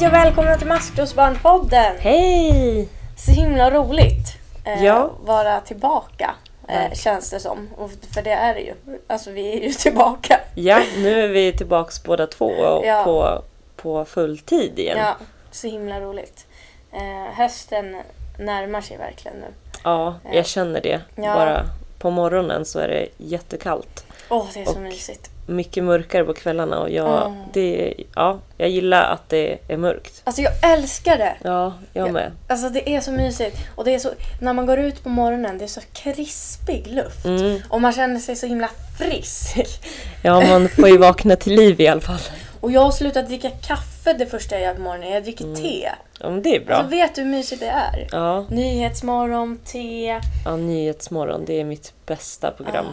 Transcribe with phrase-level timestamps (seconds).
[0.00, 1.96] Hej och välkomna till Maskrosbarnpodden!
[1.98, 2.88] Hej!
[3.16, 4.26] Så himla roligt
[4.64, 5.10] eh, Ja.
[5.24, 6.34] vara tillbaka
[6.68, 7.68] eh, känns det som.
[7.76, 8.74] Och för det är det ju.
[9.06, 10.40] Alltså vi är ju tillbaka.
[10.54, 13.04] Ja, nu är vi tillbaks båda två och Ja.
[13.04, 13.42] på,
[13.76, 14.98] på full tid igen.
[14.98, 15.16] Ja,
[15.50, 16.46] så himla roligt.
[16.92, 17.96] Eh, hösten
[18.38, 19.46] närmar sig verkligen nu.
[19.84, 20.30] Ja, Ja.
[20.34, 21.00] jag känner det.
[21.14, 21.34] Ja.
[21.34, 21.64] Bara
[21.98, 24.04] på morgonen så är det jättekallt.
[24.28, 25.30] Åh, det är så Och- mysigt.
[25.50, 27.38] Mycket mörkare på kvällarna och jag, Mm.
[27.52, 30.20] det, ja, jag gillar att det är mörkt.
[30.24, 31.36] Alltså jag älskar det!
[31.44, 32.12] Ja, jag Ja.
[32.12, 32.32] med.
[32.48, 33.56] Alltså det är så mysigt.
[33.74, 37.24] Och det är så, när man går ut på morgonen, det är så krispig luft.
[37.24, 37.60] Mm.
[37.68, 38.68] Och man känner sig så himla
[38.98, 39.56] frisk.
[40.22, 42.20] Ja, man får ju vakna till liv i alla fall.
[42.60, 45.10] Och jag har slutat dricka kaffe det första jag gör på morgonen.
[45.10, 45.88] Jag dricker te.
[46.20, 46.74] Ja, men det är bra.
[46.76, 48.08] Alltså vet du hur mysigt det är?
[48.12, 52.86] Ja, Nyhetsmorgon, te, ja, Nyhetsmorgon, det är mitt bästa program.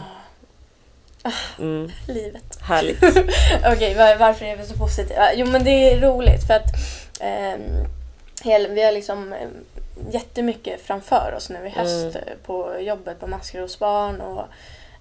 [1.58, 2.47] Mm, livet.
[2.62, 3.02] Härligt.
[3.72, 5.34] Okej, var, varför är vi så positiva?
[5.34, 6.70] Jo men det är roligt för att
[7.20, 7.60] ehm,
[8.44, 9.48] hel, vi har liksom eh,
[10.10, 14.44] jättemycket framför oss nu i höst eh, på jobbet på Maskrosbarn och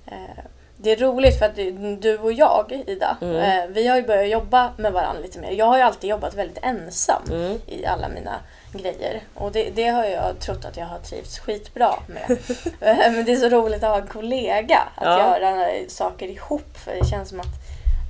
[0.06, 0.44] eh,
[0.78, 3.36] det är roligt för att du- du och jag, Ida, Mm.
[3.36, 5.52] eh, vi har ju börjat jobba med varandra lite mer.
[5.52, 7.58] Jag har ju alltid jobbat väldigt ensam Mm.
[7.68, 8.36] i alla mina
[8.78, 9.22] grejer.
[9.34, 12.32] Och det, det har jag trott att jag har trivts skitbra med.
[12.82, 15.40] Eh, Men det är så roligt att ha en kollega att Ja.
[15.40, 16.78] göra saker ihop.
[16.78, 17.56] För det känns som att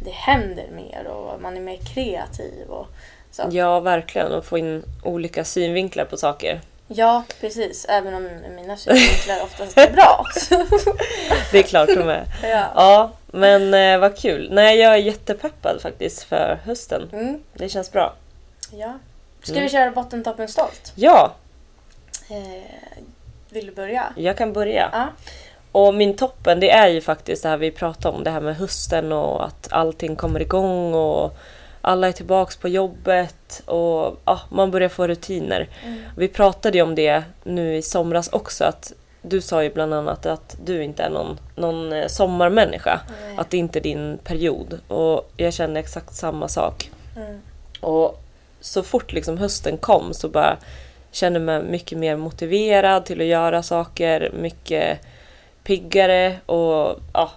[0.04, 2.68] det händer mer och man är mer kreativ.
[2.70, 2.88] Och
[3.32, 3.44] så.
[3.52, 4.32] Ja, verkligen.
[4.32, 6.62] Och få in olika synvinklar på saker.
[6.88, 7.86] Ja, precis.
[7.90, 10.26] Även om mina synvinklar oftast är bra.
[11.52, 12.26] Det är klart de är.
[12.44, 12.66] ja.
[12.76, 14.50] Ja, men eh, vad kul.
[14.52, 17.10] Nej, jag är jättepeppad faktiskt för hösten.
[17.14, 18.14] Mm, Det känns bra.
[18.72, 18.94] ja.
[19.48, 19.64] Ska Mm.
[19.64, 20.92] vi köra botten, toppen, stolt?
[20.96, 21.34] Ja,
[22.30, 22.64] Eh,
[23.50, 24.14] vill du börja?
[24.16, 24.90] jag kan börja.
[24.94, 25.08] Ja.
[25.72, 28.56] Och min toppen, det är ju faktiskt det här vi pratade om, det här med
[28.58, 31.38] hösten och att allting kommer igång och
[31.82, 35.70] alla är tillbaks på jobbet och ja, man börjar få rutiner.
[35.86, 36.02] Mm.
[36.18, 40.26] Vi pratade ju om det nu i somras också, att du sa ju bland annat
[40.26, 43.00] att du inte är någon, någon eh, sommarmänniska.
[43.22, 43.38] Nej.
[43.38, 44.80] Att det inte är din period.
[44.88, 46.92] Och jag känner exakt samma sak.
[47.16, 47.42] Mm.
[47.82, 48.24] Och
[48.62, 50.58] så fort liksom hösten kom så bara
[51.12, 55.00] kände mig mycket mer motiverad till att göra saker, mycket
[55.64, 57.32] piggare och ja,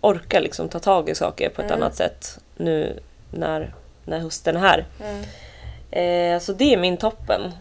[0.00, 1.82] orka liksom ta tag i saker på ett Mm.
[1.82, 2.98] annat sätt nu
[3.30, 3.74] när,
[4.04, 4.86] när hösten är här.
[5.00, 5.24] Mm.
[5.90, 7.52] Eh, så det är min toppen.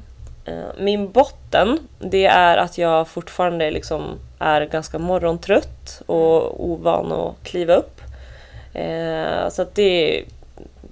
[0.45, 7.35] Eh, min botten, det är att jag fortfarande liksom är ganska morgontrött och ovan att
[7.43, 8.01] kliva upp.
[8.73, 10.23] Eh, så att det,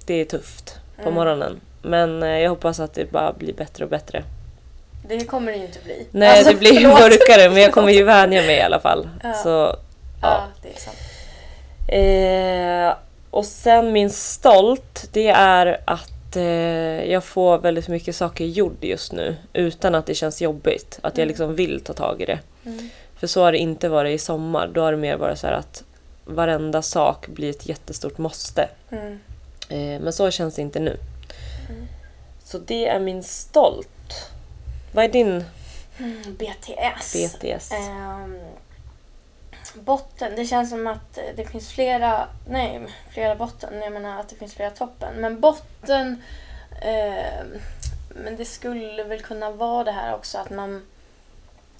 [0.06, 1.14] det är tufft på Mm.
[1.14, 1.60] morgonen.
[1.82, 4.24] Men eh, jag hoppas att det bara blir bättre och bättre.
[5.08, 6.06] Det kommer det ju inte bli.
[6.10, 9.08] Nej, Alltså, det blir ju mörkare men jag kommer ju vänja mig i alla fall.
[9.22, 9.32] Ja.
[9.32, 9.76] Så, Ja,
[10.22, 10.42] ja.
[10.62, 10.96] det är sant.
[11.88, 12.96] Eh,
[13.30, 16.42] och sen min stolt, det är att eh,
[17.12, 20.98] jag får väldigt mycket saker gjord just nu utan att det känns jobbigt.
[21.02, 21.28] Att jag Mm.
[21.28, 22.38] liksom vill ta tag i det.
[22.66, 22.90] Mm.
[23.20, 24.68] För så har det inte varit i sommar.
[24.74, 25.82] Då har det mer varit så här att
[26.24, 28.68] varenda sak blir ett jättestort måste.
[28.90, 29.18] Mm.
[29.68, 30.96] Eh, men så känns det inte nu.
[31.68, 31.86] Mm.
[32.44, 34.30] Så det är min stolt.
[34.92, 35.44] Vad är din
[36.00, 37.12] Mm, BTS.
[37.12, 37.72] BTS?
[37.72, 38.38] Ehm,
[39.74, 43.82] botten, det känns som att det finns flera, nej, flera botten.
[43.82, 45.14] Jag menar att det finns flera toppen.
[45.14, 46.22] Men botten,
[46.82, 47.46] ehm,
[48.08, 50.86] men det skulle väl kunna vara det här också att man,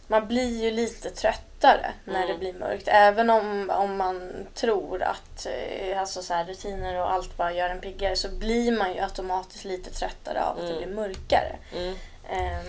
[0.08, 2.28] man blir ju lite tröttare när Mm.
[2.28, 2.88] det blir mörkt.
[2.88, 7.70] Även om, om man tror att eh, alltså så här, rutiner och allt bara gör
[7.70, 10.78] en piggare så blir man ju automatiskt lite tröttare av att det Mm.
[10.84, 11.56] blir mörkare.
[11.76, 11.94] Mm,
[12.30, 12.66] Ehm,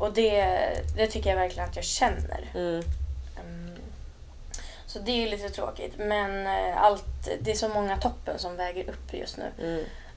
[0.00, 0.44] och det,
[0.96, 2.50] det tycker jag verkligen att jag känner.
[3.40, 3.76] Ehm,
[4.86, 5.92] så det är ju lite tråkigt.
[5.98, 9.52] Men eh, allt, det är så många toppen som väger upp just nu.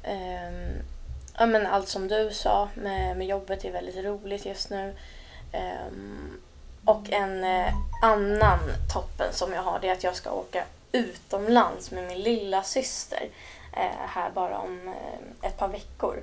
[0.04, 0.74] Ehm,
[1.38, 4.96] ja, men allt som du sa med, med jobbet är väldigt roligt just nu.
[5.52, 6.42] Ehm,
[6.86, 8.60] och en eh, annan
[8.94, 13.30] toppen som jag har det är att jag ska åka utomlands med min lilla syster
[13.74, 16.20] eh, här bara om eh, ett par veckor.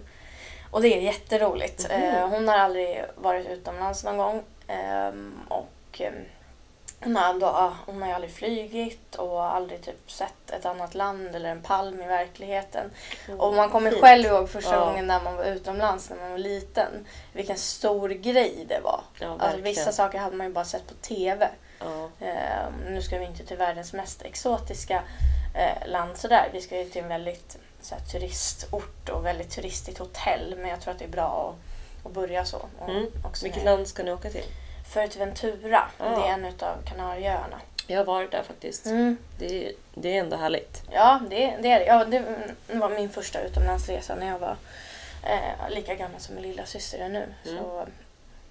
[0.70, 1.86] Och det är jätteroligt.
[1.90, 4.42] Eh, hon har aldrig varit utomlands någon gång.
[4.66, 6.24] Ehm, och ehm,
[7.00, 11.34] hon har, då, hon har ju aldrig flygit och aldrig typ sett ett annat land
[11.36, 12.90] eller en palm i verkligheten.
[13.38, 14.02] Och man kommer Fint.
[14.02, 14.84] själv ihåg första Ja.
[14.84, 17.06] gången när man var utomlands när man var liten.
[17.32, 19.00] Vilken stor grej det var.
[19.20, 21.48] Ja, Alltså, vissa saker hade man ju bara sett på TV.
[21.80, 22.08] Ja.
[22.26, 25.02] Eh, nu ska vi inte till världens mest exotiska
[25.54, 26.48] eh, land sådär.
[26.52, 30.54] Vi ska ju till en väldigt så här, turistort och väldigt turistigt hotell.
[30.58, 31.54] Men jag tror att det är bra
[32.02, 32.58] att, att börja så.
[32.78, 33.06] Och Mm.
[33.42, 34.44] Vilket land ska ni åka till?
[34.88, 35.82] Fuerteventura.
[35.98, 36.04] Ja.
[36.04, 37.60] Det är en av Kanarieöarna.
[37.86, 38.86] Jag har varit där faktiskt.
[38.86, 39.16] Mm.
[39.38, 40.82] Det, det är ändå härligt.
[40.90, 41.86] Ja, det, det är det.
[41.86, 42.22] Ja, det
[42.78, 44.56] var min första utomlandsresa när jag var
[45.26, 47.26] Eh, lika gammal som min lilla syster är nu.
[47.44, 47.58] Mm.
[47.58, 47.86] Så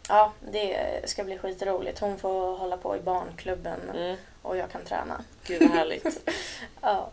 [0.09, 1.99] ja, det ska bli skitroligt.
[1.99, 4.17] Hon får hålla på i barnklubben Mm.
[4.41, 5.23] och jag kan träna.
[5.43, 6.29] Gud vad härligt.
[6.81, 7.09] Ja.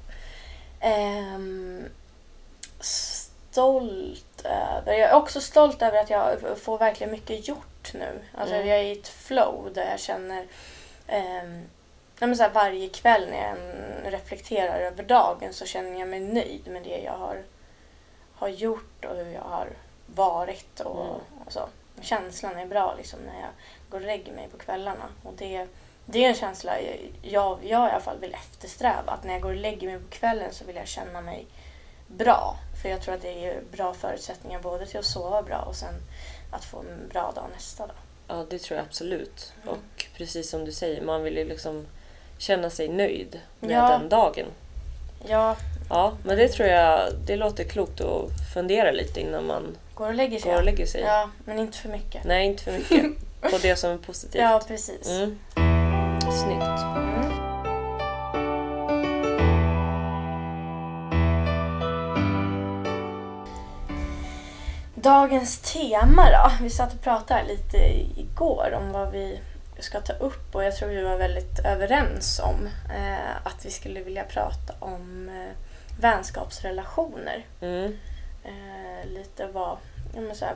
[0.80, 1.84] Ehm,
[2.80, 4.92] stolt över...
[4.92, 8.20] Jag är också stolt över att jag får verkligen mycket gjort nu.
[8.34, 8.68] Alltså Mm.
[8.68, 10.46] jag är i ett flow där jag känner...
[12.20, 13.46] Men så här, varje kväll när
[14.04, 17.42] jag reflekterar över dagen så känner jag mig nöjd med det jag har,
[18.34, 19.68] har gjort och hur jag har
[20.06, 20.80] varit.
[20.80, 21.16] Och, Mm.
[21.46, 21.68] och så.
[22.00, 23.50] Känslan är bra liksom, när jag
[23.90, 25.04] går och lägger mig på kvällarna.
[25.22, 25.66] Och det,
[26.06, 29.12] det är en känsla jag, jag, jag i alla fall vill eftersträva.
[29.12, 31.46] Att när jag går och lägger mig på kvällen så vill jag känna mig
[32.06, 32.56] bra.
[32.82, 35.94] För jag tror att det är bra förutsättningar både till att sova bra och sen
[36.52, 37.96] att få en bra dag nästa dag.
[38.28, 39.52] Ja, det tror jag absolut.
[39.62, 39.74] Mm.
[39.74, 41.86] Och precis som du säger, man vill ju liksom
[42.38, 43.88] känna sig nöjd med Ja.
[43.98, 44.46] den dagen.
[45.28, 45.56] Jag
[45.90, 50.14] Ja, men det tror jag, det låter klokt att fundera lite innan man går och
[50.14, 50.50] lägger sig.
[50.50, 51.00] går och lägger sig.
[51.00, 52.24] Ja, men inte för mycket.
[52.24, 53.02] Nej, inte för mycket.
[53.40, 54.42] På det som är positivt.
[54.42, 55.08] Ja, precis.
[55.10, 55.38] Mm.
[56.20, 56.62] Snyggt.
[56.96, 57.41] Mm.
[65.02, 66.64] Dagens tema då?
[66.64, 67.76] Vi satt och pratade lite
[68.20, 69.40] igår om vad vi
[69.78, 72.66] ska ta upp och jag tror vi var väldigt överens om
[72.96, 75.52] eh, att vi skulle vilja prata om eh,
[76.00, 77.46] vänskapsrelationer.
[77.60, 77.98] Mm.
[78.44, 79.76] Eh, lite vad,
[80.34, 80.54] så här,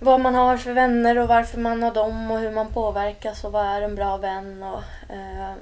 [0.00, 3.52] vad man har för vänner och varför man har dem och hur man påverkas och
[3.52, 5.52] vad är en bra vän och, eh,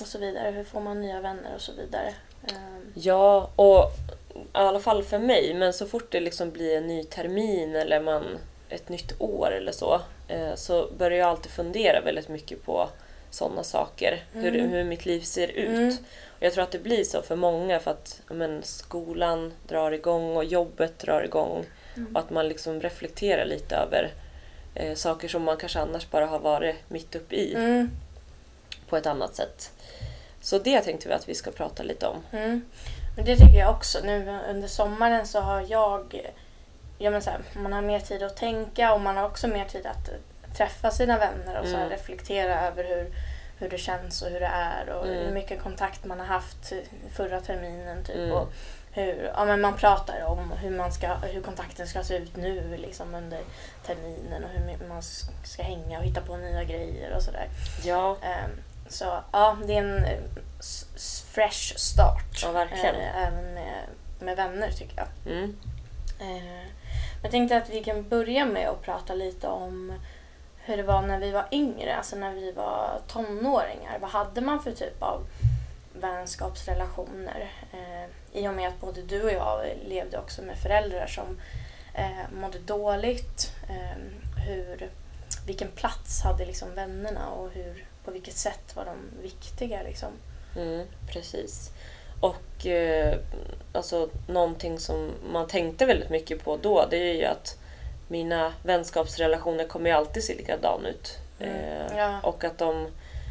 [0.00, 0.50] och så vidare.
[0.50, 2.14] Hur får man nya vänner och så vidare.
[2.46, 2.54] Eh,
[2.94, 3.90] Ja, och
[4.34, 8.00] i alla fall för mig, men så fort det liksom blir en ny termin eller
[8.00, 8.38] man,
[8.68, 12.88] ett nytt år eller så, eh, så börjar jag alltid fundera väldigt mycket på
[13.30, 14.24] sådana saker.
[14.32, 14.70] Hur, Mm.
[14.70, 15.68] hur mitt liv ser ut.
[15.68, 15.96] Mm.
[16.26, 20.36] Och jag tror att det blir så för många för att men, skolan drar igång
[20.36, 21.64] och jobbet drar igång.
[22.14, 24.12] Och att man liksom reflekterar lite över
[24.74, 27.90] eh, saker som man kanske annars bara har varit mitt uppe i mm,
[28.88, 29.70] på ett annat sätt.
[30.46, 32.16] Så det tänkte vi att vi ska prata lite om.
[32.32, 32.64] mm.
[33.16, 33.98] Men det tycker jag också.
[34.04, 36.30] Nu under sommaren så har jag,
[36.98, 39.64] ja men så här, man har mer tid att tänka och man har också mer
[39.64, 41.90] tid att eh, träffa sina vänner och så här, Mm.
[41.90, 43.12] reflektera över hur,
[43.58, 45.18] hur det känns och hur det är och Mm.
[45.18, 46.72] hur mycket kontakt man har haft
[47.16, 48.16] förra terminen typ.
[48.16, 48.32] Mm.
[48.32, 48.48] Och
[48.92, 52.76] hur, ja, men man pratar om hur, man ska, hur kontakten ska se ut nu
[52.76, 53.40] liksom under
[53.86, 55.02] terminen och hur man
[55.44, 57.48] ska hänga och hitta på nya grejer och sådär.
[57.84, 58.50] Ja, Ehm,
[58.88, 60.18] Så ja, det är en eh,
[61.34, 62.42] fresh start.
[62.42, 62.94] Ja, verkligen.
[62.96, 63.84] eh, Även med,
[64.20, 65.32] med vänner tycker jag.
[65.32, 65.56] mm.
[66.20, 66.66] Eh,
[67.22, 69.92] Jag tänkte att vi kan börja med att prata lite om
[70.64, 73.98] hur det var när vi var yngre, alltså när vi var tonåringar.
[74.00, 75.26] Vad hade man för typ av
[75.92, 77.50] vänskapsrelationer?
[77.72, 81.40] Eh, I och med att både du och jag levde också med föräldrar som
[81.94, 83.52] eh, mådde dåligt.
[83.68, 83.98] Eh,
[84.46, 84.90] hur,
[85.46, 89.82] vilken plats hade liksom vännerna och hur, på vilket sätt var de viktiga?
[89.82, 90.08] Liksom?
[90.56, 91.70] Mm, precis.
[92.20, 93.18] Och eh,
[93.72, 97.58] alltså någonting som man tänkte väldigt mycket på då det är ju att
[98.08, 101.18] mina vänskapsrelationer kommer ju alltid se likadana ut.
[101.40, 102.20] Mm, Eh, ja.
[102.22, 102.86] Och att de,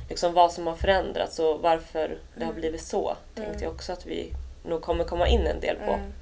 [0.10, 2.62] liksom vad som har förändrats och varför det har Mm.
[2.62, 3.64] blivit så tänkte Mm.
[3.64, 4.34] jag också att vi
[4.64, 5.92] nog kommer komma in en del på.
[5.94, 6.14] Mm,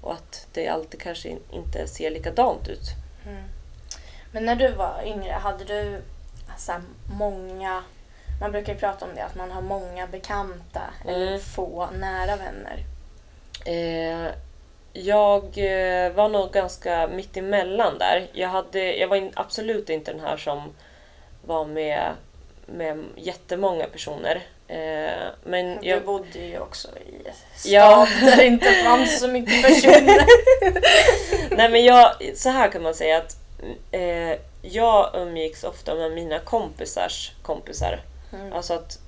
[0.00, 2.84] Och att det alltid kanske in- inte ser likadant ut.
[3.26, 3.42] mm.
[4.32, 6.00] Men när du var yngre, hade du
[6.58, 6.72] alltså,
[7.18, 7.82] många...
[8.40, 11.40] Man brukar ju prata om det, att man har många bekanta eller Mm.
[11.40, 12.78] få nära vänner.
[13.64, 14.32] Eh,
[14.92, 18.26] jag eh, var nog ganska mitt emellan där.
[18.32, 20.74] Jag, hade, jag var in, absolut inte den här som
[21.46, 22.12] var med,
[22.66, 24.42] med jättemånga personer.
[24.68, 25.10] Eh,
[25.44, 27.22] men Du jag, bodde ju också i
[27.58, 28.06] stad Ja.
[28.20, 30.24] där det inte fanns så mycket personer.
[31.56, 33.36] nej men jag, så här kan man säga att
[33.92, 38.00] eh, jag umgicks ofta med mina kompisars kompisar.
[38.32, 38.52] Mm.
[38.52, 38.98] Alltså att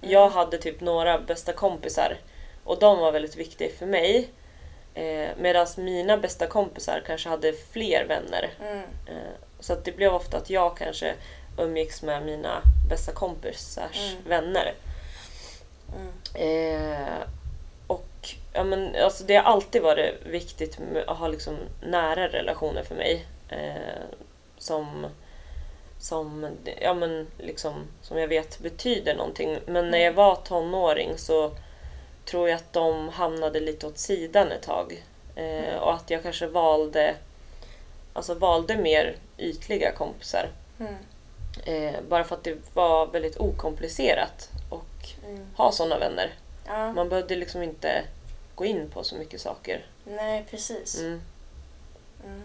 [0.00, 2.16] jag hade typ några bästa kompisar
[2.64, 4.28] och de var väldigt viktiga för mig.
[4.94, 8.50] Eh, Medan mina bästa kompisar kanske hade fler vänner.
[8.62, 8.78] Mm.
[9.06, 11.14] Eh, så att det blev ofta att jag kanske
[11.58, 14.28] umgicks med mina bästa kompisars Mm.
[14.28, 14.74] vänner.
[15.96, 16.12] Mm.
[16.34, 17.18] Eh,
[17.86, 22.94] och ja, men, alltså, det har alltid varit viktigt att ha liksom, nära relationer för
[22.94, 23.26] mig.
[23.48, 24.02] Eh,
[24.64, 25.06] som,
[25.98, 29.58] som, ja, men, liksom, som jag vet betyder någonting.
[29.66, 31.50] Men när jag var tonåring så
[32.24, 35.04] tror jag att de hamnade lite åt sidan ett tag.
[35.36, 37.14] Eh, och att jag kanske valde,
[38.12, 40.48] alltså, valde mer ytliga kompisar.
[40.80, 40.94] Mm.
[41.64, 45.46] Eh, bara för att det var väldigt okomplicerat att Mm.
[45.56, 46.32] ha sådana vänner.
[46.66, 46.92] Ja.
[46.92, 48.04] Man behövde liksom inte
[48.54, 49.86] gå in på så mycket saker.
[50.04, 51.00] Nej, precis.
[51.00, 51.20] Mm.
[52.24, 52.42] Mm.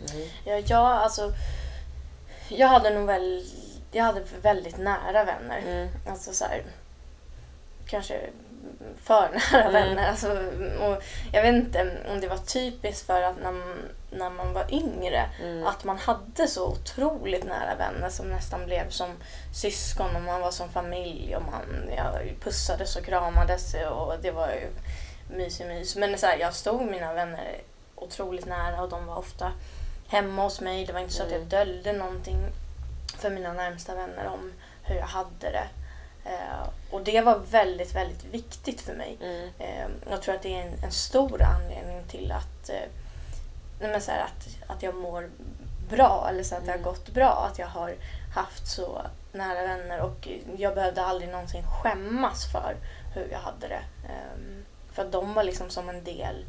[0.00, 0.28] Mm.
[0.44, 1.32] Ja, jag, alltså,
[2.48, 3.44] jag hade nog väl,
[3.92, 5.58] jag hade väldigt nära vänner.
[5.58, 5.88] Mm.
[6.08, 6.62] Alltså så här,
[7.86, 8.20] kanske
[9.02, 9.72] för nära Mm.
[9.72, 10.08] vänner.
[10.10, 10.30] Alltså,
[10.80, 11.02] och
[11.32, 13.52] jag vet inte om det var typiskt för att när
[14.10, 15.66] när man var yngre Mm.
[15.66, 19.10] att man hade så otroligt nära vänner som nästan blev som
[19.54, 24.48] syskon och man var som familj och man ja, pussades och kramades och det var
[24.48, 24.68] ju
[25.36, 25.96] mys i mys.
[25.96, 27.60] Men så här, jag stod mina vänner
[27.94, 29.52] otroligt nära och de var ofta
[30.08, 30.86] hemma hos mig.
[30.86, 31.48] Det var inte så att jag Mm.
[31.48, 32.46] döljde någonting
[33.18, 35.68] för mina närmsta vänner om hur jag hade det.
[36.24, 39.18] Eh, och det var väldigt, väldigt viktigt för mig.
[39.22, 39.48] Mm.
[39.58, 42.88] Eh, jag tror att det är en, en stor anledning till att, eh,
[43.80, 45.30] men så här, att, att jag mår
[45.90, 46.84] bra eller så att det har Mm.
[46.90, 47.48] gått bra.
[47.52, 47.94] Att jag har
[48.34, 52.76] haft så nära vänner och jag behövde aldrig någonsin skämmas för
[53.14, 53.82] hur jag hade det.
[54.08, 56.44] Ehm, för de var liksom som en del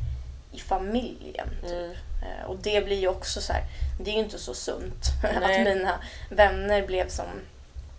[0.51, 1.49] i familjen.
[1.61, 1.71] Typ.
[1.71, 1.95] Mm.
[2.21, 3.63] Eh, Och det blir ju också så här,
[3.99, 5.35] det är ju inte så sunt Nej.
[5.61, 5.99] att mina
[6.29, 7.25] vänner blev som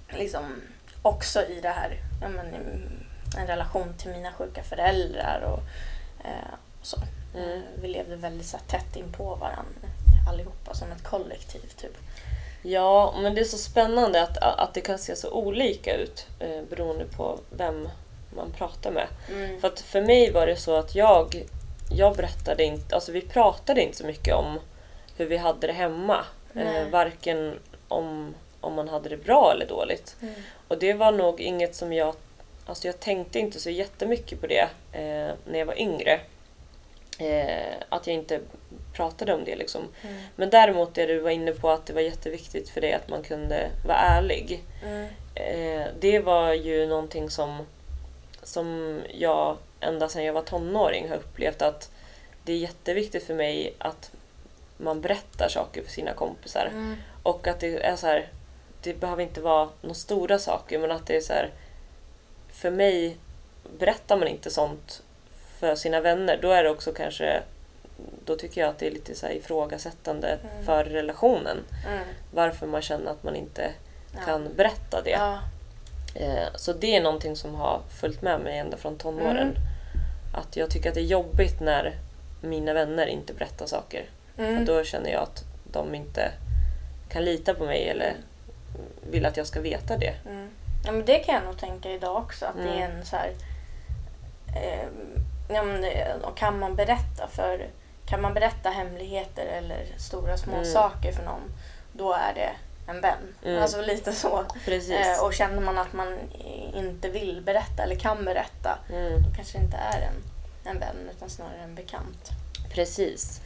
[0.09, 0.63] liksom
[1.03, 2.47] också i det här, ja, men,
[3.39, 5.61] en relation till mina sjuka föräldrar och,
[6.27, 6.97] eh, och så.
[7.35, 7.51] Mm.
[7.53, 9.89] Eh, Vi levde väldigt så här, tätt in på varandra
[10.29, 11.97] allihopa som ett kollektiv typ.
[12.63, 16.63] Ja, men det är så spännande att, att det kan se så olika ut eh,
[16.71, 17.89] beroende på vem
[18.37, 19.07] man pratar med.
[19.31, 19.61] Mm.
[19.61, 21.45] För att för mig var det så att jag,
[21.97, 24.59] jag berättade inte, alltså vi pratade inte så mycket om
[25.17, 26.25] hur vi hade det hemma.
[26.55, 30.17] Eh, varken om, om man hade det bra eller dåligt.
[30.23, 30.35] Mm.
[30.69, 32.15] Och det var nog inget som jag...
[32.67, 36.21] Alltså jag tänkte inte så jättemycket på det eh, när jag var yngre.
[37.19, 38.41] Eh, att jag inte
[38.93, 39.83] pratade om det liksom.
[40.03, 40.23] Mm.
[40.37, 43.23] Men däremot det du var inne på att det var jätteviktigt för dig att man
[43.23, 44.63] kunde vara ärlig.
[44.85, 45.09] Mm.
[45.35, 47.67] Eh, det var ju någonting som,
[48.43, 51.91] som jag ända sedan jag var tonåring har upplevt att
[52.45, 54.11] det är jätteviktigt för mig att
[54.77, 56.67] man berättar saker för sina kompisar.
[56.73, 56.97] Mm.
[57.23, 58.29] Och att det är så här,
[58.83, 61.51] det behöver inte vara några stora saker men att det är så här,
[62.53, 63.17] för mig
[63.79, 65.03] berättar man inte sånt
[65.59, 67.43] för sina vänner då är det också kanske
[68.25, 70.65] då tycker jag att det är lite så här ifrågasättande Mm.
[70.67, 71.59] för relationen.
[71.89, 72.05] Mm.
[72.35, 73.71] Varför man känner att man inte
[74.15, 74.21] Ja.
[74.25, 75.11] kan berätta det.
[75.11, 75.39] Ja.
[76.15, 79.37] Eh, Så det är någonting som har följt med mig ända från tonåren.
[79.37, 79.55] Mm.
[80.35, 81.95] Att jag tycker att det är jobbigt när
[82.41, 84.05] mina vänner inte berättar saker.
[84.37, 84.65] För Mm.
[84.65, 86.33] då känner jag att de inte
[87.09, 88.15] kan lita på mig eller
[89.11, 90.15] vill att jag ska veta det.
[90.27, 90.49] Mm.
[90.85, 92.47] Ja, men det kan jag nog tänka idag också.
[92.47, 92.99] Att det är Mm.
[92.99, 93.31] en så här...
[94.57, 94.87] Eh,
[95.49, 97.67] ja, men det, kan man berätta för...
[98.07, 100.65] Kan man berätta hemligheter eller stora små Mm.
[100.65, 101.41] saker för någon,
[101.93, 102.51] då är det
[102.91, 103.35] en vän.
[103.45, 103.63] Mm.
[103.63, 104.45] Alltså lite så.
[104.91, 106.19] Eh, och känner man att man
[106.75, 110.15] inte vill berätta eller kan berätta, Mm, då kanske det inte är en,
[110.73, 112.29] en vän utan snarare en bekant.
[112.75, 113.41] precis.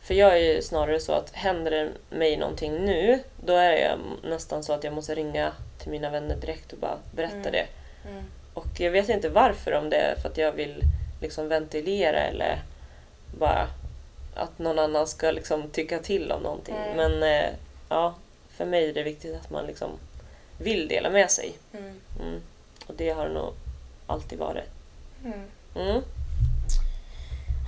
[0.00, 3.98] För jag är ju snarare så att händer det mig någonting nu, då är jag
[4.22, 7.52] nästan så att jag måste ringa till mina vänner direkt och bara berätta Mm.
[7.52, 7.66] det.
[8.10, 8.24] Mm.
[8.54, 10.82] Och jag vet inte varför, om det är för att jag vill
[11.20, 12.62] liksom ventilera eller
[13.38, 13.68] bara
[14.34, 16.74] att någon annan ska liksom tycka till om någonting.
[16.76, 16.96] Mm.
[16.96, 17.50] Men eh,
[17.88, 18.14] ja,
[18.56, 19.90] för mig är det viktigt att man liksom
[20.58, 21.58] vill dela med sig.
[21.72, 22.00] Mm.
[22.20, 22.42] Mm.
[22.86, 23.52] Och det har det nog
[24.06, 24.70] alltid varit.
[25.24, 25.46] Mm.
[25.74, 26.02] Mm.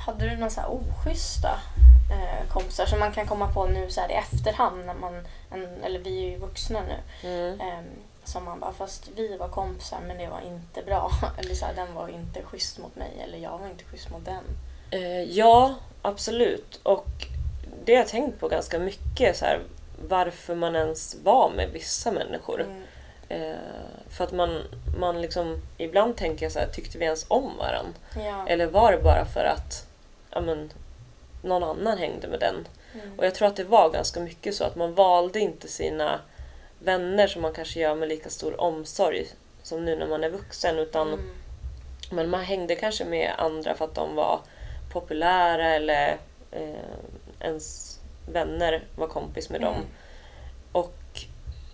[0.06, 1.60] Hade du några så här oschyssta
[2.10, 5.84] eh, kompisar som man kan komma på nu så här i efterhand när man, en,
[5.84, 7.84] eller vi är ju vuxna nu, ehm,
[8.24, 11.10] som man bara fast vi var kompisar men det var inte bra.
[11.38, 14.24] Eller så här, den var inte schysst mot mig eller jag var inte schysst mot
[14.24, 14.44] den.
[14.90, 16.80] Eh, ja, absolut.
[16.82, 17.08] Och
[17.84, 19.36] det har jag tänkt på ganska mycket.
[19.36, 19.60] Så här,
[20.08, 22.60] varför man ens var med vissa människor.
[22.60, 22.82] Mm.
[23.28, 23.56] Eh,
[24.10, 24.62] för att man,
[24.98, 27.92] man liksom, ibland tänker jag så här, tyckte vi ens om varandra?
[28.16, 28.48] Ja.
[28.48, 29.86] Eller var det bara för att
[30.30, 30.72] ja, men,
[31.42, 32.68] någon annan hängde med den?
[32.94, 33.18] Mm.
[33.18, 36.20] Och jag tror att det var ganska mycket så att man valde inte sina
[36.78, 39.26] vänner som man kanske gör med lika stor omsorg
[39.62, 40.78] som nu när man är vuxen.
[40.78, 41.26] Utan Mm.
[42.10, 44.40] men man hängde kanske med andra för att de var
[44.92, 46.16] populära eller
[46.50, 46.74] eh,
[47.40, 47.95] ens
[48.26, 49.74] vänner var kompis med dem.
[49.74, 49.86] Mm.
[50.72, 50.96] Och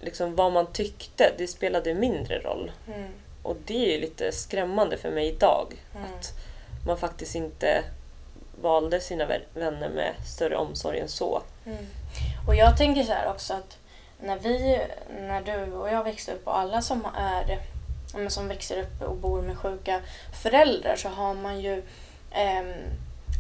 [0.01, 2.73] liksom vad man tyckte, det spelade mindre roll.
[2.87, 3.09] Mm.
[3.43, 5.75] Och det är ju lite skrämmande för mig idag.
[5.95, 6.07] Mm.
[6.07, 6.33] Att
[6.87, 7.85] man faktiskt inte
[8.61, 11.43] valde sina vä- vänner med större omsorg än så.
[11.67, 11.87] Mm.
[12.47, 13.79] Och jag tänker så här också att
[14.21, 14.81] när vi,
[15.21, 17.61] när du och jag växte upp och alla som är
[18.29, 20.01] som växer upp och bor med sjuka
[20.43, 21.83] föräldrar så har man ju
[22.31, 22.73] ehm,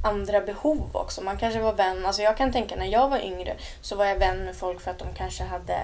[0.02, 1.20] andra behov också.
[1.20, 4.16] Man kanske var vän, alltså jag kan tänka när jag var yngre så var jag
[4.16, 5.76] vän med folk för att de kanske hade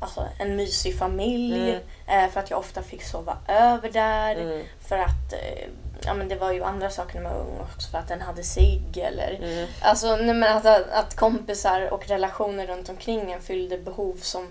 [0.00, 1.70] alltså, en mysig familj,
[2.06, 2.24] Mm.
[2.24, 4.62] eh, för att jag ofta fick sova över där, Mm.
[4.88, 5.68] för att eh,
[6.04, 8.20] ja men det var ju andra saker när man var ung också för att den
[8.20, 9.68] hade sig eller Mm.
[9.82, 14.48] Alltså nej, men att, att kompisar och relationer runt omkring en fyllde behov som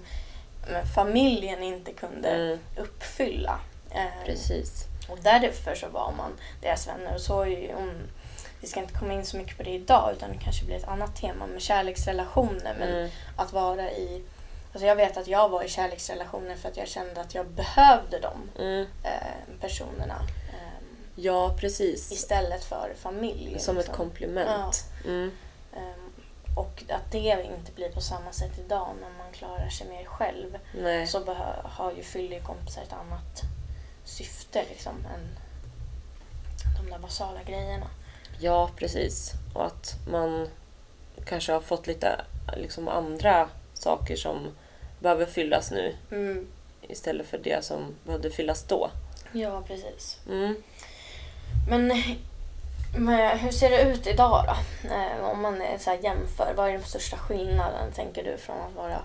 [0.95, 2.59] familjen inte kunde Mm.
[2.77, 3.59] uppfylla.
[3.91, 4.85] Eh, Precis.
[5.09, 7.15] och därför så var man deras vänner.
[7.15, 7.91] Och så är ju, om,
[8.61, 10.87] vi ska inte komma in så mycket på det idag utan det kanske blir ett
[10.87, 12.75] annat tema med kärleksrelationer.
[12.79, 13.09] Men Mm.
[13.35, 14.23] att vara i...
[14.73, 18.19] Alltså jag vet att jag var i kärleksrelationer för att jag kände att jag behövde
[18.19, 18.87] de Mm.
[19.03, 20.15] eh, personerna.
[20.53, 22.11] Eh, Ja, precis.
[22.11, 23.59] istället för familj.
[23.59, 23.95] Som ett liksom.
[23.95, 24.83] komplement.
[25.05, 25.31] Mm.
[25.75, 26.11] Ehm,
[26.57, 27.17] och att det
[27.57, 30.57] inte blir på samma sätt idag när man klarar sig mer själv.
[30.81, 31.07] Nej.
[31.07, 33.41] Så har ju fyllekompisar ett annat
[34.05, 35.37] syfte liksom än
[36.83, 37.87] de där basala grejerna.
[38.41, 39.31] Ja, precis.
[39.53, 40.47] Och att man
[41.25, 42.21] kanske har fått lite
[42.57, 44.51] liksom, andra saker som
[44.99, 46.47] behöver fyllas nu Mm.
[46.81, 48.89] istället för det som behövde fyllas då.
[49.31, 50.19] Ja, precis.
[50.29, 50.55] Mm.
[51.69, 51.93] Men,
[52.97, 54.89] men hur ser det ut idag då?
[54.89, 59.01] Eh, om man så jämför, vad är den största skillnaden tänker du från att vara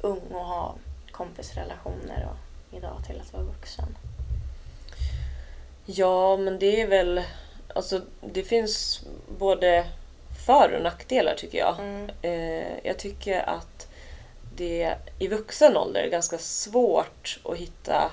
[0.00, 0.74] ung och ha
[1.10, 3.96] kompisrelationer och idag till att vara vuxen?
[5.86, 7.22] Ja, men det är väl...
[7.74, 9.00] Alltså, det finns
[9.38, 9.84] både
[10.46, 11.78] för och nackdelar tycker jag.
[11.78, 12.10] Mm.
[12.22, 13.88] Eh, jag tycker att
[14.56, 18.10] det i vuxen ålder är ganska svårt att hitta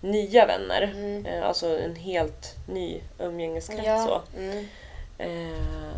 [0.00, 0.82] nya vänner.
[0.82, 1.26] Mm.
[1.26, 3.86] Eh, alltså en helt ny umgängeskrets.
[3.86, 4.06] Ja.
[4.06, 4.38] Så.
[4.38, 4.66] Mm.
[5.18, 5.96] Eh,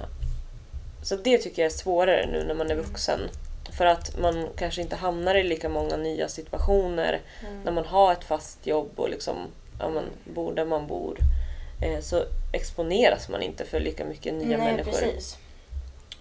[1.03, 2.87] så det tycker jag är svårare nu när man är Mm.
[2.87, 3.21] vuxen.
[3.79, 7.63] För att man kanske inte hamnar i lika många nya situationer Mm.
[7.63, 9.37] när man har ett fast jobb och liksom,
[9.81, 11.19] ja, man bor där man bor.
[11.83, 14.93] Eh, så exponeras man inte för lika mycket nya Nej, människor.
[14.93, 15.39] precis.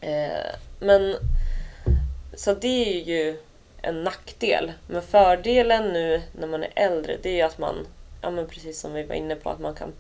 [0.01, 1.15] Eh, men
[2.33, 3.37] så det är ju
[3.81, 4.71] en nackdel.
[4.87, 7.87] Men fördelen nu när man är äldre det är att man,
[8.21, 9.93] ja men precis som vi var inne på, att man kan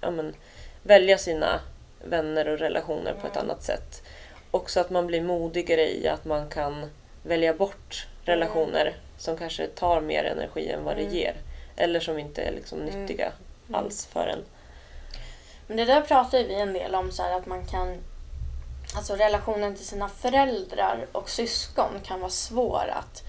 [0.00, 0.34] ja men,
[0.82, 1.60] välja sina
[2.04, 3.44] vänner och relationer på ett Mm.
[3.50, 4.02] annat sätt.
[4.50, 6.90] Också att man blir modigare i att man kan
[7.22, 11.08] välja bort relationer som kanske tar mer energi än vad Mm.
[11.10, 11.34] det ger.
[11.76, 13.00] Eller som inte är liksom Mm.
[13.00, 13.32] nyttiga
[13.68, 13.74] Mm.
[13.80, 14.38] alls för en.
[15.68, 17.96] Men det där pratar vi en del om, så här, att man kan...
[18.96, 23.22] Alltså relationen till sina föräldrar och syskon kan vara svår att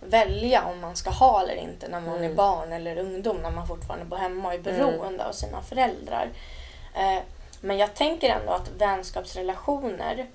[0.00, 2.30] välja om man ska ha eller inte när man Mm.
[2.30, 6.28] är barn eller ungdom, när man fortfarande bor hemma och är beroende av sina föräldrar.
[6.94, 7.18] Eh,
[7.60, 10.26] men jag tänker ändå att vänskapsrelationer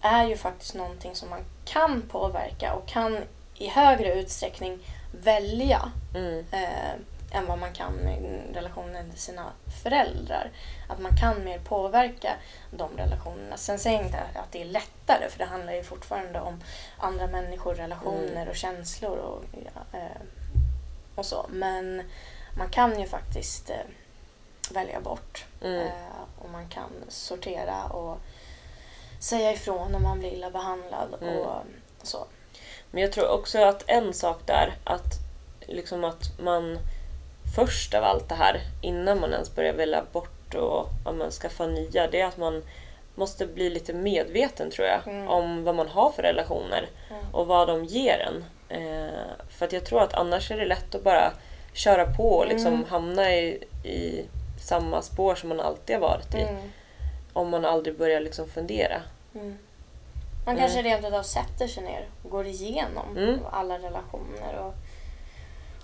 [0.00, 3.18] är ju faktiskt någonting som man kan påverka och kan
[3.54, 4.78] i högre utsträckning
[5.22, 6.44] välja Mm.
[6.50, 6.94] eh,
[7.30, 10.50] än vad man kan med relationen till sina föräldrar.
[10.88, 12.32] Att man kan mer påverka
[12.70, 13.56] de relationerna.
[13.56, 16.62] Sen säger jag inte att det är lättare för det handlar ju fortfarande om
[16.98, 18.48] andra människor, relationer Mm.
[18.48, 20.20] och känslor och, ja, eh,
[21.14, 21.46] och så.
[21.48, 22.02] Men
[22.56, 23.76] man kan ju faktiskt eh,
[24.70, 25.86] välja bort Mm.
[25.86, 25.92] eh,
[26.38, 28.18] och man kan sortera och
[29.20, 31.38] säga ifrån om man blir illa behandlad Mm.
[31.38, 31.62] och
[32.02, 32.26] så.
[32.90, 35.14] Men jag tror också att en sak där, att,
[35.60, 36.78] liksom att man
[37.56, 41.66] först av allt det här, innan man ens börjar välja bort och ja, man skaffa
[41.66, 42.62] nya, det är att man
[43.14, 45.28] måste bli lite medveten tror jag Mm.
[45.28, 47.24] om vad man har för relationer Mm.
[47.34, 48.44] och vad de ger en.
[48.68, 49.12] Eh,
[49.50, 51.32] för att jag tror att annars är det lätt att bara
[51.72, 52.84] köra på och liksom Mm.
[52.88, 54.24] hamna i, i
[54.60, 56.40] samma spår som man alltid har varit i.
[56.42, 56.56] Mm.
[57.32, 59.02] Om man aldrig börjar liksom fundera.
[59.34, 59.58] Mm.
[60.46, 60.58] Man Mm.
[60.58, 63.38] kanske rent utav sätter sig ner och går igenom Mm.
[63.52, 64.74] alla relationer och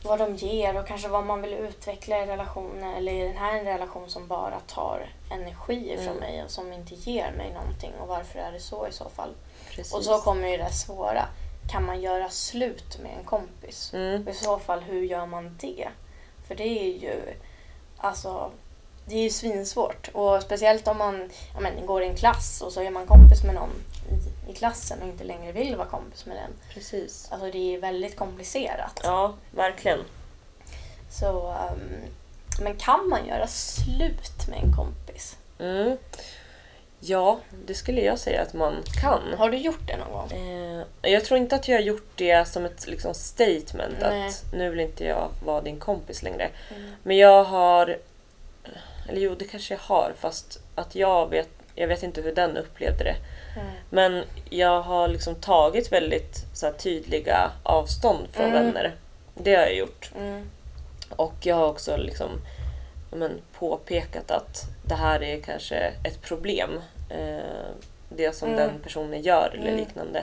[0.04, 3.58] vad de ger och kanske vad man vill utveckla i relationer eller är den här
[3.58, 6.20] en relation som bara tar energi från Mm.
[6.20, 9.30] mig och som inte ger mig någonting och varför är det så i så fall?
[9.70, 9.94] Precis.
[9.94, 11.26] Och så kommer ju det svåra.
[11.70, 13.90] Kan man göra slut med en kompis?
[13.94, 14.28] mm.
[14.28, 15.88] I så fall, hur gör man det?
[16.48, 17.20] För det är ju
[17.96, 18.50] alltså
[19.06, 20.08] det är ju svinsvårt.
[20.12, 23.44] Och speciellt om man ja, men, går i en klass och så är man kompis
[23.44, 23.70] med någon
[24.48, 26.50] i, klassen och inte längre vill vara kompis med den.
[26.74, 27.28] Precis.
[27.30, 29.00] Alltså det är väldigt komplicerat.
[29.02, 29.98] Ja, verkligen.
[31.10, 32.10] Så, ehm,
[32.60, 35.36] men kan man göra slut med en kompis?
[35.58, 35.96] Mm.
[37.06, 39.22] Ja, det skulle jag säga att man kan.
[39.38, 40.32] Har du gjort det någon gång?
[40.32, 44.28] Eh, jag tror inte att jag har gjort det som ett liksom, statement Nej.
[44.28, 46.50] att nu vill inte jag vara din kompis längre.
[46.76, 46.90] Mm.
[47.02, 47.98] Men jag har...
[49.08, 52.56] Eller jo, det kanske jag har fast att jag vet, jag vet inte hur den
[52.56, 53.16] upplevde det.
[53.56, 53.66] Mm.
[53.90, 58.64] Men jag har liksom tagit väldigt så här, tydliga avstånd från Mm.
[58.64, 58.94] vänner.
[59.34, 60.10] Det har jag gjort.
[60.16, 60.50] Mm.
[61.10, 62.28] Och jag har också liksom,
[63.12, 66.80] men, påpekat att det här är kanske ett problem.
[67.10, 67.70] Eh,
[68.08, 68.60] det som Mm.
[68.60, 69.76] den personen gör eller Mm.
[69.76, 70.22] liknande.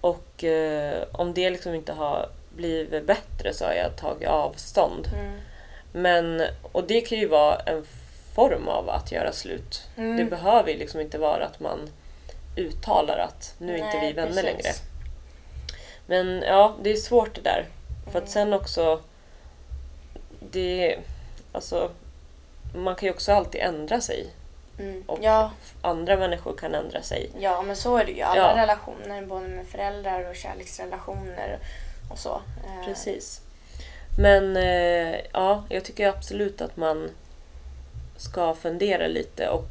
[0.00, 5.08] Och eh, om det liksom inte har blivit bättre så har jag tagit avstånd.
[5.14, 5.32] Mm.
[5.92, 7.84] Men, och det kan ju vara en
[8.34, 9.82] form av att göra slut.
[9.96, 11.88] Det behöver ju liksom inte vara att man
[12.56, 14.44] uttalar att nu är inte Nej, vi vänner precis.
[14.44, 14.74] längre.
[16.06, 17.66] Men ja, det är svårt det där.
[18.04, 18.22] För Mm.
[18.24, 19.00] att sen också...
[20.50, 20.98] Det...
[21.52, 21.90] Alltså...
[22.74, 24.26] Man kan ju också alltid ändra sig.
[24.78, 25.02] Mm.
[25.06, 25.50] Och Ja,
[25.82, 27.30] andra människor kan ändra sig.
[27.38, 28.22] ja, men så är det ju.
[28.22, 28.62] Alla Ja.
[28.62, 31.58] relationer, både med föräldrar och kärleksrelationer
[32.10, 32.34] och så.
[32.64, 33.40] Eh, Precis.
[34.18, 37.10] Men eh, ja, jag tycker absolut att man
[38.16, 39.68] ska fundera lite och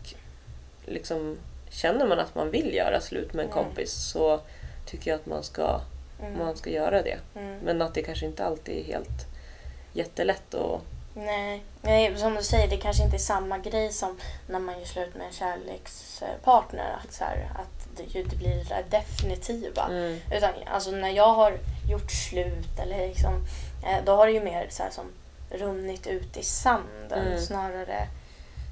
[0.85, 1.37] liksom
[1.71, 3.63] känner man att man vill göra slut med en Mm.
[3.63, 4.39] kompis så
[4.85, 5.81] tycker jag att man ska,
[6.19, 6.37] Mm.
[6.37, 7.17] man ska göra det.
[7.35, 7.57] Mm.
[7.59, 9.25] Men att det kanske inte alltid är helt
[9.93, 10.81] jättelätt och
[11.13, 11.63] Nej.
[11.81, 15.15] Nej, som du säger, det kanske inte är samma grej som när man gör slut
[15.15, 16.97] med en kärlekspartner.
[17.03, 19.87] Att, så här, att det, det blir det där definitiva.
[19.89, 21.57] mm, Utan alltså när jag har
[21.89, 23.33] gjort slut eller liksom,
[23.85, 25.05] eh, då har det ju mer så här som
[25.49, 27.39] runnit ut i sanden Mm.
[27.41, 28.07] snarare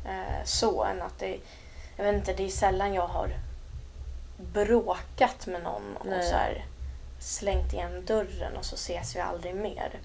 [0.05, 1.37] eh, så än att det,
[1.99, 3.29] jag vet inte, det är sällan jag har
[4.37, 6.23] bråkat med någon och Nej.
[6.29, 6.65] så här
[7.19, 9.99] slängt igen dörren och så ses vi aldrig mer.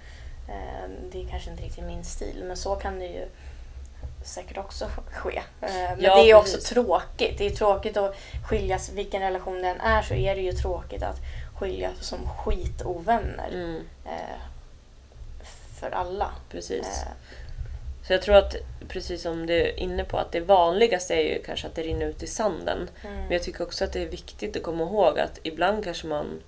[0.49, 3.29] Eh, det är kanske inte riktigt min stil men så kan det ju
[4.25, 5.37] säkert också ske.
[5.39, 6.69] Eh, men Ja, det är också precis.
[6.71, 7.39] tråkigt.
[7.39, 8.17] Det är tråkigt att
[8.49, 11.17] skiljas, vilken relation det än är så är det ju tråkigt att
[11.59, 13.49] skiljas som skitovänner.
[13.53, 14.39] mm, Eh,
[15.81, 16.31] för alla.
[16.51, 17.05] precis.
[18.07, 18.57] Så jag tror att,
[18.89, 22.07] precis som du är inne på, att det vanligaste är ju kanske att det rinner
[22.07, 22.91] ut i sanden.
[23.05, 26.07] mm, Men jag tycker också att det är viktigt att komma ihåg att ibland kanske
[26.07, 26.41] man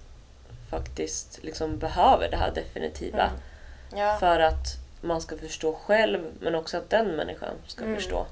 [0.70, 3.22] faktiskt liksom behöver det här definitiva.
[3.22, 3.40] mm.
[4.00, 4.66] Ja, För att
[5.00, 7.96] man ska förstå själv, men också att den människan ska Mm.
[7.96, 8.26] förstå.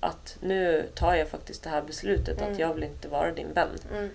[0.00, 2.52] Att nu tar jag faktiskt det här beslutet Mm.
[2.52, 3.68] att jag vill inte vara din vän.
[3.92, 4.10] mm,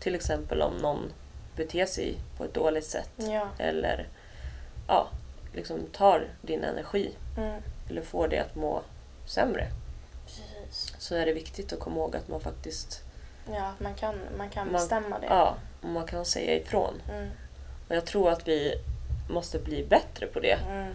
[0.00, 1.12] Till exempel om någon
[1.56, 3.10] beter sig på ett dåligt sätt.
[3.16, 4.08] ja, Eller
[4.88, 5.08] ja,
[5.54, 7.10] liksom tar din energi.
[7.38, 8.82] mm, Eller får dig att må
[9.26, 9.66] sämre.
[10.26, 10.94] precis.
[10.98, 13.02] Så är det viktigt att komma ihåg att man faktiskt
[13.52, 15.26] Ja, man kan, man kan Man- bestämma det.
[15.26, 17.02] ja, man kan säga ifrån.
[17.10, 17.30] Mm,
[17.88, 18.74] Och jag tror att vi
[19.30, 20.58] måste bli bättre på det.
[20.70, 20.94] mm,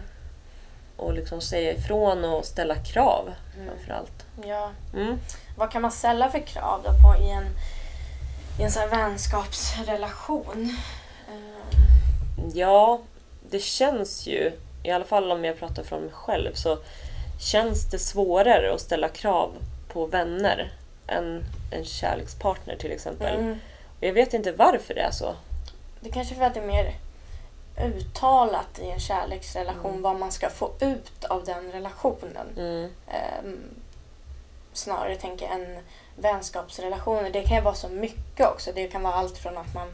[0.96, 3.68] Och liksom säga ifrån och ställa krav Mm.
[3.68, 4.26] framförallt.
[4.44, 4.70] ja.
[4.94, 5.18] Mm.
[5.56, 7.44] Vad kan man ställa för krav då på i en,
[8.60, 10.76] i en sån vänskapsrelation?
[12.54, 13.00] Ja,
[13.50, 14.52] det känns ju,
[14.86, 16.78] i alla fall om jag pratar från mig själv, så
[17.40, 19.52] känns det svårare att ställa krav
[19.88, 20.72] på vänner
[21.06, 23.36] än en kärlekspartner till exempel.
[23.38, 23.58] mm.
[23.98, 25.34] Och Jag vet inte varför det är så.
[26.00, 26.94] Det kanske är för att det är mer
[27.84, 30.02] uttalat i en kärleksrelation Mm.
[30.02, 32.46] vad man ska få ut av den relationen.
[32.56, 32.90] Mm.
[33.08, 33.58] Ehm,
[34.72, 35.78] snarare tänker jag än
[36.16, 37.30] vänskapsrelationer.
[37.30, 38.70] Det kan ju vara så mycket också.
[38.74, 39.88] Det kan vara allt från att man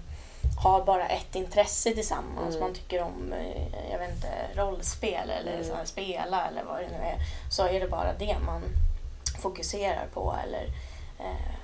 [0.62, 2.48] har bara ett intresse tillsammans.
[2.57, 2.61] Mm.
[2.61, 5.76] Man tycker om, eh, jag vet inte, rollspel eller Mm.
[5.76, 7.16] här, spela eller vad det nu är.
[7.50, 8.62] Så är det bara det man
[9.42, 10.35] fokuserar på.
[10.46, 10.64] Eller,
[11.18, 11.55] eh,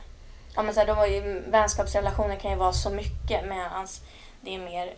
[0.55, 3.87] ja, men så här, då var ju, vänskapsrelationer kan ju vara så mycket medan
[4.41, 4.95] det är mer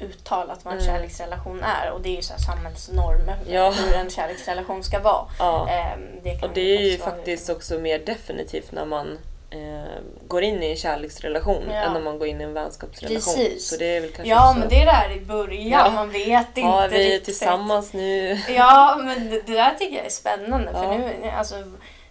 [0.00, 0.92] uttalat vad en Mm.
[0.94, 1.90] kärleksrelation är.
[1.90, 3.70] Och det är ju så här samhällsnormer Ja.
[3.70, 5.26] hur en kärleksrelation ska vara.
[5.38, 5.68] Ja.
[5.68, 9.18] Ehm, det Och det är ju faktiskt också mer definitivt när man
[9.50, 11.74] eh, går in i en kärleksrelation Ja.
[11.74, 13.34] än när man går in i en vänskapsrelation.
[13.34, 13.68] Precis.
[13.68, 15.66] Så det är väl kanske Ja, också, men det är där i början.
[15.86, 15.90] Ja.
[15.90, 17.24] Man vet inte Har vi riktigt.
[17.24, 18.38] tillsammans nu?
[18.48, 20.72] Ja, men det, där tycker jag är spännande.
[20.72, 20.98] För Ja.
[20.98, 21.56] nu, alltså,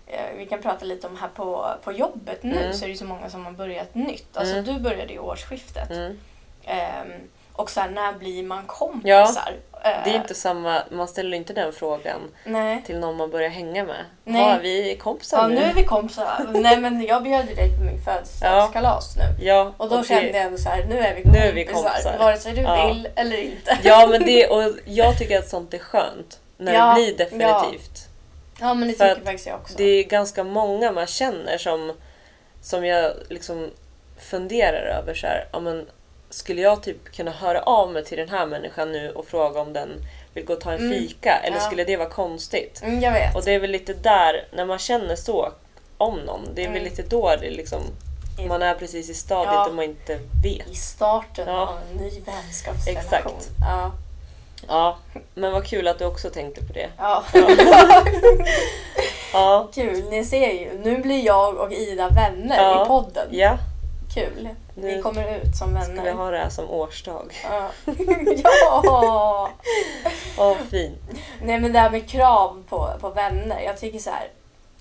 [0.08, 2.73] eh, vi kan prata lite om här på, på jobbet nu Mm.
[2.73, 4.38] så är det så många som har börjat nytt.
[4.38, 4.65] Alltså Mm.
[4.73, 5.89] du började i årsskiftet.
[5.91, 6.17] Mm.
[6.65, 7.12] Ehm,
[7.53, 9.53] och så här, när blir man kompisar?
[9.83, 12.83] Det är Eh, inte samma, man ställer inte den frågan Nej.
[12.85, 14.05] till någon man börjar hänga med.
[14.23, 14.41] Nej.
[14.41, 15.55] Har vi kompisar Ja, nu?
[15.55, 16.45] nu är vi kompisar.
[16.49, 19.45] Nej, men jag bjöd ju dig på min födelsedagskalas nu.
[19.45, 21.47] Ja, Och då det- kände jag ändå så här, nu är vi Nu kompisar.
[21.47, 22.17] är vi kompisar.
[22.19, 22.88] Vare sig du Ja.
[22.88, 23.77] vill eller inte.
[23.83, 26.39] Ja, men det, och jag tycker att sånt är skönt.
[26.57, 28.07] När Ja, det blir definitivt.
[28.62, 29.73] Ja, men det tycker faktiskt jag också.
[29.77, 31.93] Det är ganska många man känner som,
[32.62, 33.69] som jag liksom
[34.19, 35.85] funderar över så här, ja, men
[36.29, 39.73] skulle jag typ kunna höra av mig till den här människan nu och fråga om
[39.73, 39.89] den
[40.33, 40.91] vill gå och ta en Mm.
[40.99, 41.35] fika?
[41.43, 41.63] Eller Ja.
[41.63, 42.81] skulle det vara konstigt?
[42.83, 43.35] Mm, jag vet.
[43.35, 45.49] Och det är väl lite där, när man känner så
[45.97, 46.89] om någon, det är väl Mm.
[46.89, 47.81] lite då det liksom,
[48.47, 49.67] man är precis i stadiet Ja.
[49.67, 50.67] och man inte vet.
[50.69, 51.61] I starten Ja.
[51.61, 52.97] av en ny vänskapsrelation.
[53.05, 53.49] Exakt.
[53.69, 53.91] Ja.
[54.67, 54.97] Ja,
[55.35, 56.89] men vad kul att du också tänkte på det.
[56.97, 57.23] ja.
[59.33, 60.77] Ja, Kul, ni ser ju.
[60.83, 62.83] Nu blir jag och Ida vänner Ja.
[62.83, 63.27] i podden.
[63.31, 63.57] ja.
[64.25, 64.49] Kul.
[64.75, 66.03] Vi Nu kommer ut som ska vänner.
[66.03, 67.34] vi ha det här som årsdag.
[67.43, 67.69] Ja.
[68.43, 69.49] ja!
[70.38, 70.99] Åh, fint.
[71.41, 73.62] Nej men det här med krav på, på vänner.
[73.62, 74.27] Jag tycker så här.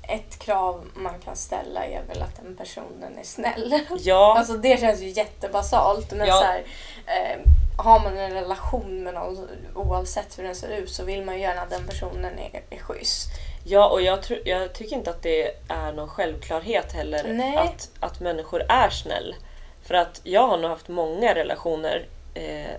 [0.03, 3.81] Ett krav man kan ställa är väl att den personen är snäll.
[3.99, 6.13] Ja, Alltså det känns ju jättebasalt.
[6.13, 6.35] Men Ja.
[6.35, 6.63] så här,
[7.07, 7.39] eh,
[7.79, 11.41] har man en relation med någon oavsett hur den ser ut så vill man ju
[11.41, 13.29] gärna att den personen är, är schysst.
[13.65, 17.57] Ja, och jag, tror, jag tycker inte att det är någon självklarhet heller Nej.
[17.57, 19.35] att, att människor är snäll.
[19.83, 22.71] För att jag har nog haft många relationer eh,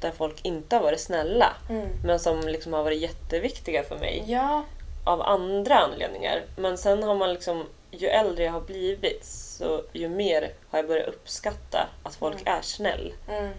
[0.00, 1.52] där folk inte har varit snälla.
[1.70, 1.88] Mm.
[2.04, 4.64] Men som liksom har varit jätteviktiga för mig Ja,
[5.04, 6.42] av andra anledningar.
[6.56, 10.88] Men sen har man liksom, ju äldre jag har blivit så ju mer har jag
[10.88, 13.12] börjat uppskatta att folk är snäll.
[13.28, 13.50] mm,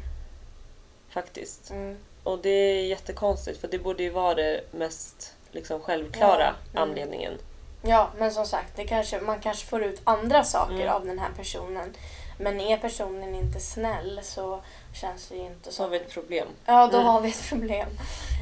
[1.21, 1.71] Faktiskt.
[1.71, 1.97] mm.
[2.23, 6.89] Och det är jättekonstigt för det borde ju vara det mest liksom, självklara Ja, mm.
[6.89, 7.33] anledningen.
[7.81, 10.89] ja men som sagt, det kanske, man kanske får ut andra saker Mm.
[10.93, 11.93] av den här personen.
[12.39, 14.61] Men är personen inte snäll så
[14.93, 15.91] känns det ju inte Så har som...
[15.91, 16.47] vi ett problem.
[16.65, 17.07] Ja, då Mm.
[17.09, 17.89] har vi ett problem.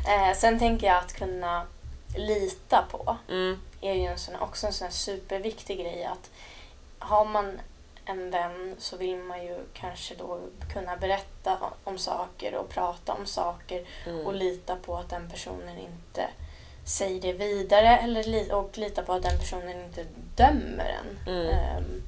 [0.07, 1.65] Eh, sen tänker jag att kunna
[2.17, 3.59] lita på Mm.
[3.81, 6.29] är ju en sån, också en sån superviktig grej att
[6.99, 7.59] har man
[8.05, 10.39] en vän så vill man ju kanske då
[10.73, 14.25] kunna berätta om saker och prata om saker Mm.
[14.27, 16.27] och lita på att den personen inte
[16.85, 21.33] säger det vidare eller li- och lita på att den personen inte dömer en.
[21.33, 21.47] Mm.
[21.47, 22.01] Ehm,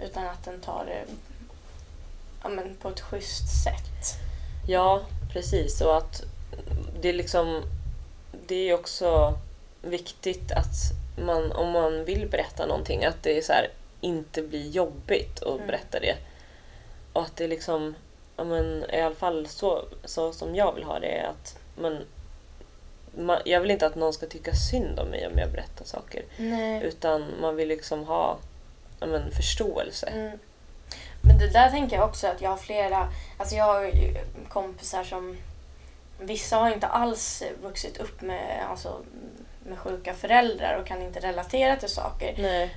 [0.00, 1.04] utan att den tar det
[2.42, 4.18] ja, men på ett schysst sätt.
[4.68, 5.00] Ja,
[5.32, 5.80] precis.
[5.80, 6.22] Och att
[7.00, 7.62] det är liksom...
[8.46, 9.38] Det är också
[9.82, 10.74] viktigt att
[11.24, 13.68] man, om man vill berätta någonting, att det är så här,
[14.00, 15.66] inte blir jobbigt att Mm.
[15.66, 16.16] berätta det.
[17.12, 17.94] Och att det liksom,
[18.36, 21.98] ja men i alla fall så, så som jag vill ha det, är att man,
[23.18, 26.22] man, jag vill inte att någon ska tycka synd om mig om jag berättar saker.
[26.36, 26.82] Nej.
[26.84, 28.38] Utan man vill liksom ha
[29.00, 30.06] ja men, förståelse.
[30.06, 30.38] Mm.
[31.22, 33.08] Men det där tänker jag också att jag har flera,
[33.38, 33.92] alltså jag har
[34.48, 35.36] kompisar som
[36.22, 39.00] Vissa har inte alls vuxit upp med, alltså,
[39.64, 42.34] med sjuka föräldrar och kan inte relatera till saker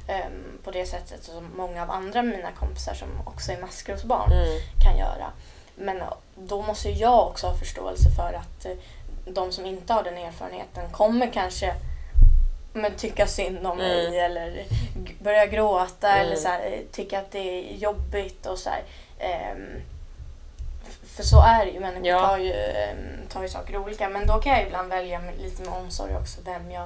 [0.08, 4.32] ehm, på det sättet som många av andra av mina kompisar som också är maskrosbarn
[4.32, 4.60] Mm.
[4.84, 5.32] kan göra.
[5.76, 6.02] Men
[6.36, 8.72] då måste jag också ha förståelse för att eh,
[9.26, 11.74] de som inte har den erfarenheten kommer kanske
[12.74, 14.32] men, tycka synd om mig Mm.
[14.32, 14.64] eller
[15.20, 16.26] börja gråta Mm.
[16.26, 18.84] eller så här, eh, tycka att det är jobbigt och så här.
[19.20, 19.58] F-
[21.16, 22.20] för så är det ju, människor Ja.
[22.28, 24.10] tar, ju, ehm, tar ju saker olika.
[24.10, 26.86] Men då kan jag ibland välja lite med omsorg också vem jag,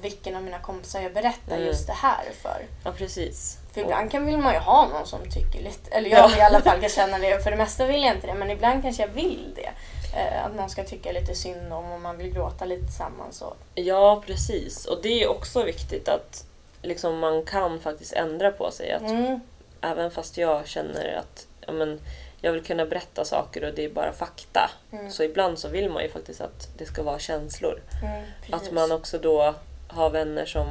[0.00, 1.66] vilken av mina kompisar jag berättar Mm.
[1.66, 2.62] just det här för.
[2.84, 3.58] Ja, precis.
[3.72, 6.36] För ibland kan, vill man ju ha någon som tycker lite, eller jag Ja.
[6.38, 8.82] i alla fall kan känna det, för det mesta vill jag inte det, men ibland
[8.82, 9.70] kanske jag vill det.
[10.18, 13.42] Eh, att någon ska tycka lite synd om och man vill gråta lite tillsammans.
[13.42, 14.86] Och, Ja, precis.
[14.86, 16.44] Och det är också viktigt att
[16.82, 18.92] liksom, man kan faktiskt ändra på sig.
[18.92, 19.40] Att mm,
[19.80, 22.00] Även fast jag känner att ja, men,
[22.44, 24.70] jag vill kunna berätta saker och det är bara fakta.
[24.92, 27.82] mm, Så ibland så vill man ju faktiskt att det ska vara känslor.
[28.02, 28.24] mm.
[28.50, 29.54] Att man också då
[29.88, 30.68] har vänner som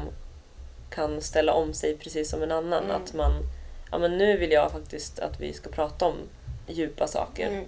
[0.89, 2.83] kan ställa om sig precis som en annan.
[2.83, 2.95] Mm.
[2.95, 3.31] Att man,
[3.91, 6.15] ja men nu vill jag faktiskt att vi ska prata om
[6.67, 7.47] djupa saker.
[7.47, 7.65] Mm,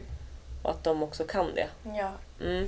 [0.63, 1.67] Och att de också kan det.
[1.97, 2.11] ja.
[2.41, 2.67] Mm.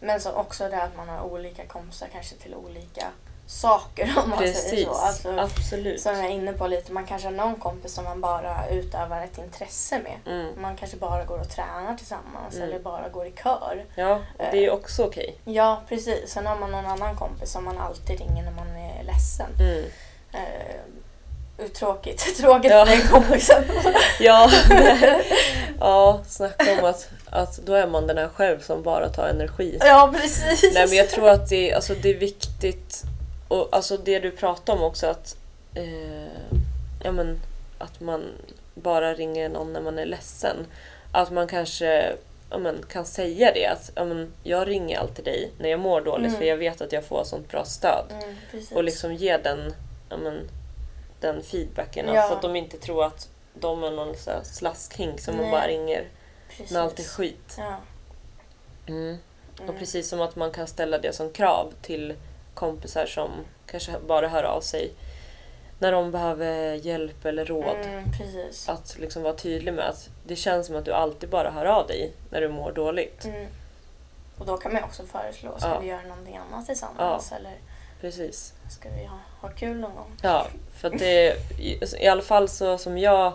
[0.00, 3.06] Men så också det att man har olika kompisar kanske till olika
[3.52, 4.90] saker om man säger Precis, så.
[4.92, 6.00] Alltså, absolut.
[6.00, 9.20] som jag är inne på lite, man kanske har någon kompis som man bara utövar
[9.24, 10.34] ett intresse med.
[10.34, 10.62] Mm.
[10.62, 12.68] Man kanske bara går och tränar tillsammans Mm.
[12.68, 13.84] eller bara går i kör.
[13.94, 14.20] Ja,
[14.52, 15.34] det är också okej.
[15.44, 16.30] Ja, precis.
[16.30, 19.46] Sen har man någon annan kompis som man alltid ringer när man är ledsen.
[19.60, 19.84] Mm.
[20.32, 22.36] Eh, tråkigt.
[22.40, 22.86] Tråkigt Ja.
[22.86, 23.64] för den kompisen.
[24.20, 24.50] Ja,
[25.80, 29.78] ja, snacka om att, att då är man den här själv som bara tar energi.
[29.80, 30.74] ja, precis.
[30.74, 33.02] Nej men jag tror att det, alltså, det är viktigt,
[33.52, 35.36] och alltså det du pratar om också att,
[35.74, 36.26] eh,
[37.04, 37.40] ja, men,
[37.78, 38.24] att man
[38.74, 40.56] bara ringer någon när man är ledsen.
[41.12, 42.16] Att man kanske
[42.50, 46.00] ja, men, kan säga det att ja, men, jag ringer alltid dig när jag mår
[46.00, 46.38] dåligt Mm.
[46.38, 48.04] för jag vet att jag får sånt bra stöd.
[48.10, 48.36] Mm.
[48.74, 49.74] Och liksom ge den,
[50.08, 50.40] ja, men,
[51.20, 52.14] den feedbacken.
[52.14, 52.28] Ja.
[52.28, 56.04] Så att de inte tror att de är någon slaskhink som man bara ringer
[56.48, 56.70] precis.
[56.70, 57.54] när allt är skit.
[57.58, 57.76] Ja.
[58.86, 59.16] Mm.
[59.56, 59.78] Och Mm.
[59.78, 62.14] precis som att man kan ställa det som krav till
[62.54, 63.30] kompisar som
[63.66, 64.92] kanske bara hör av sig
[65.78, 67.76] när de behöver hjälp eller råd.
[67.76, 68.68] Mm, precis.
[68.68, 71.86] Att liksom vara tydlig med att det känns som att du alltid bara hör av
[71.86, 73.24] dig när du mår dåligt.
[73.24, 73.46] Mm.
[74.38, 75.78] Och då kan man också föreslå, ska Ja.
[75.80, 77.32] vi göra någonting annat tillsammans?
[77.32, 77.54] Eller
[78.00, 78.52] Precis.
[78.70, 80.12] ska vi ha, ha kul någon gång?
[80.22, 83.32] Ja, för att det i, i alla fall så som jag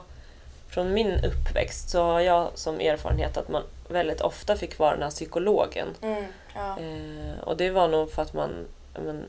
[0.69, 5.03] från min uppväxt så har jag som erfarenhet att man väldigt ofta fick vara den
[5.03, 5.87] här psykologen.
[6.01, 6.25] Mm,
[6.55, 6.79] ja.
[6.79, 9.25] Eh, och det var nog för att man ja, men,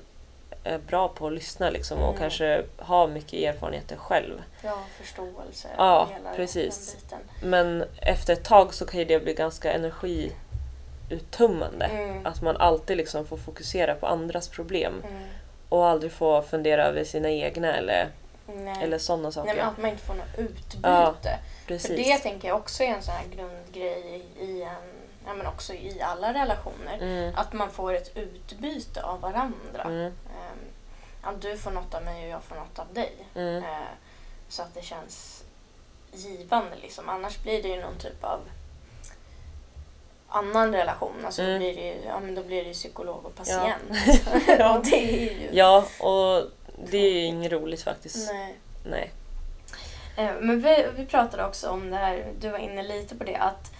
[0.64, 2.18] är bra på att lyssna liksom, och Mm.
[2.20, 4.42] kanske har mycket erfarenheter själv.
[4.62, 5.68] ja, förståelse.
[5.76, 6.96] Ja, hela precis.
[7.10, 7.18] Den.
[7.50, 11.86] Men efter ett tag så kan ju det bli ganska energiuttömmande.
[11.86, 12.26] Mm.
[12.26, 15.22] Att man alltid liksom får fokusera på andras problem Mm.
[15.68, 18.08] och aldrig får fundera över sina egna eller
[18.54, 18.76] Nej.
[18.82, 19.46] Eller sådana saker.
[19.46, 20.78] Nej, men att man inte får något utbyte.
[20.82, 22.06] Ja, För Precis.
[22.06, 24.68] det tänker jag också är en sån här grundgrej i en,
[25.28, 26.98] ja, men också i alla relationer.
[27.00, 27.34] Mm.
[27.36, 29.82] Att man får ett utbyte av varandra.
[29.84, 30.04] Mm.
[30.06, 30.58] Ehm,
[31.22, 33.12] att du får något av mig och jag får något av dig.
[33.34, 33.56] Mm.
[33.64, 33.88] Eh,
[34.48, 35.44] så att det känns
[36.12, 37.08] givande liksom.
[37.08, 38.40] Annars blir det ju någon typ av
[40.28, 41.14] annan relation.
[41.24, 41.58] Alltså då, Mm.
[41.58, 43.82] blir det ju, ja, men då blir det psykolog och patient.
[44.58, 44.76] Ja.
[44.78, 45.48] och det är ju...
[45.52, 46.42] Ja, och
[46.90, 48.32] det är ju inget roligt faktiskt.
[48.32, 48.56] Nej.
[48.84, 49.12] Nej.
[50.16, 53.36] Eh, Men vi, vi pratade också om det här, du var inne lite på det,
[53.36, 53.72] att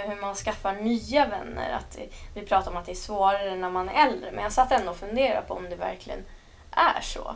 [0.00, 1.72] hur man skaffar nya vänner.
[1.72, 1.98] Att
[2.34, 4.90] vi pratade om att det är svårare när man är äldre, men jag satt ändå
[4.90, 6.24] och funderade på om det verkligen
[6.70, 7.34] är så.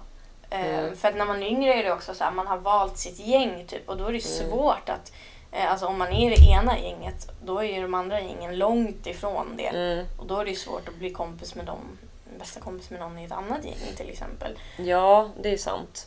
[0.50, 0.96] Eh, Mm.
[0.96, 3.18] För att när man är yngre är det också så här, man har valt sitt
[3.18, 4.50] gäng typ och då är det Mm.
[4.50, 5.12] svårt att,
[5.52, 8.58] eh, alltså om man är i det ena gänget, då är ju de andra gängen
[8.58, 9.66] långt ifrån det.
[9.66, 10.06] Mm.
[10.18, 11.98] Och då är det svårt att bli kompis med dem,
[12.38, 14.58] bästa kompis med någon i ett annat gäng till exempel.
[14.76, 16.06] Ja, det är sant.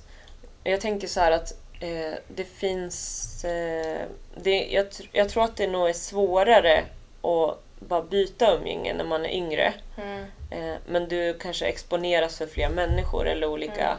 [0.63, 3.45] Jag tänker så här att eh, det finns...
[3.45, 6.83] Eh, det, jag, jag tror att det nog är svårare
[7.21, 9.73] att bara byta umgänge när man är yngre.
[9.97, 10.25] Mm.
[10.49, 13.97] Eh, men du kanske exponeras för fler människor eller olika Mm.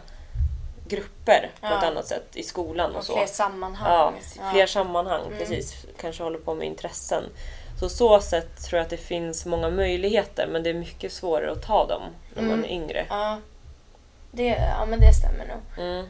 [0.88, 1.78] grupper på Ja.
[1.78, 3.12] ett annat sätt i skolan och, Och så.
[3.16, 4.14] fler sammanhang.
[4.38, 5.38] Ja, fler sammanhang, Mm.
[5.38, 5.86] precis.
[6.00, 7.24] Kanske håller på med intressen.
[7.80, 11.52] Så så sätt tror jag att det finns många möjligheter men det är mycket svårare
[11.52, 12.02] att ta dem
[12.34, 12.64] när man Mm.
[12.64, 13.06] är yngre.
[13.08, 13.38] Ja,
[14.30, 14.46] det,
[14.78, 15.86] ja men det stämmer nog.
[15.86, 16.06] Mm.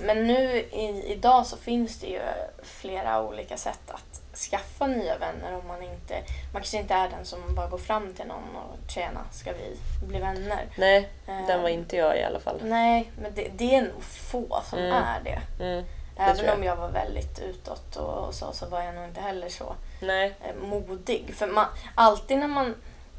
[0.00, 2.20] Ehm, men nu i, idag så finns det ju
[2.62, 6.14] flera olika sätt att skaffa nya vänner om man inte,
[6.52, 9.76] man kanske inte är den som bara går fram till någon och tjena, ska vi
[10.06, 10.66] bli vänner?
[10.78, 12.60] Nej, Ehm, den var inte jag i alla fall.
[12.62, 14.92] Nej, men det, det är nog få som Mm.
[14.92, 15.64] är det.
[15.64, 15.84] Mm.
[16.16, 16.54] Även jag.
[16.54, 20.34] om jag var väldigt utåt och så, så var jag nog inte heller så Nej.
[20.42, 21.34] eh, modig.
[21.34, 22.74] För man, alltid när man,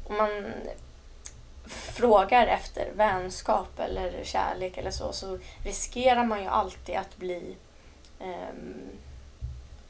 [0.08, 0.52] man
[1.68, 7.56] frågar efter vänskap eller kärlek eller så, så riskerar man ju alltid att bli
[8.20, 8.90] ehm,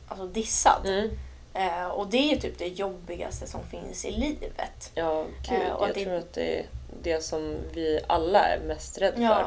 [0.08, 0.86] alltså dissad.
[0.86, 1.10] Mm.
[1.54, 4.90] Eh, och det är typ det jobbigaste som finns i livet.
[4.94, 5.60] Ja, gud.
[5.62, 6.66] Eh, och jag det- tror att det är
[7.02, 9.34] det som vi alla är mest rädda Ja.
[9.34, 9.46] för.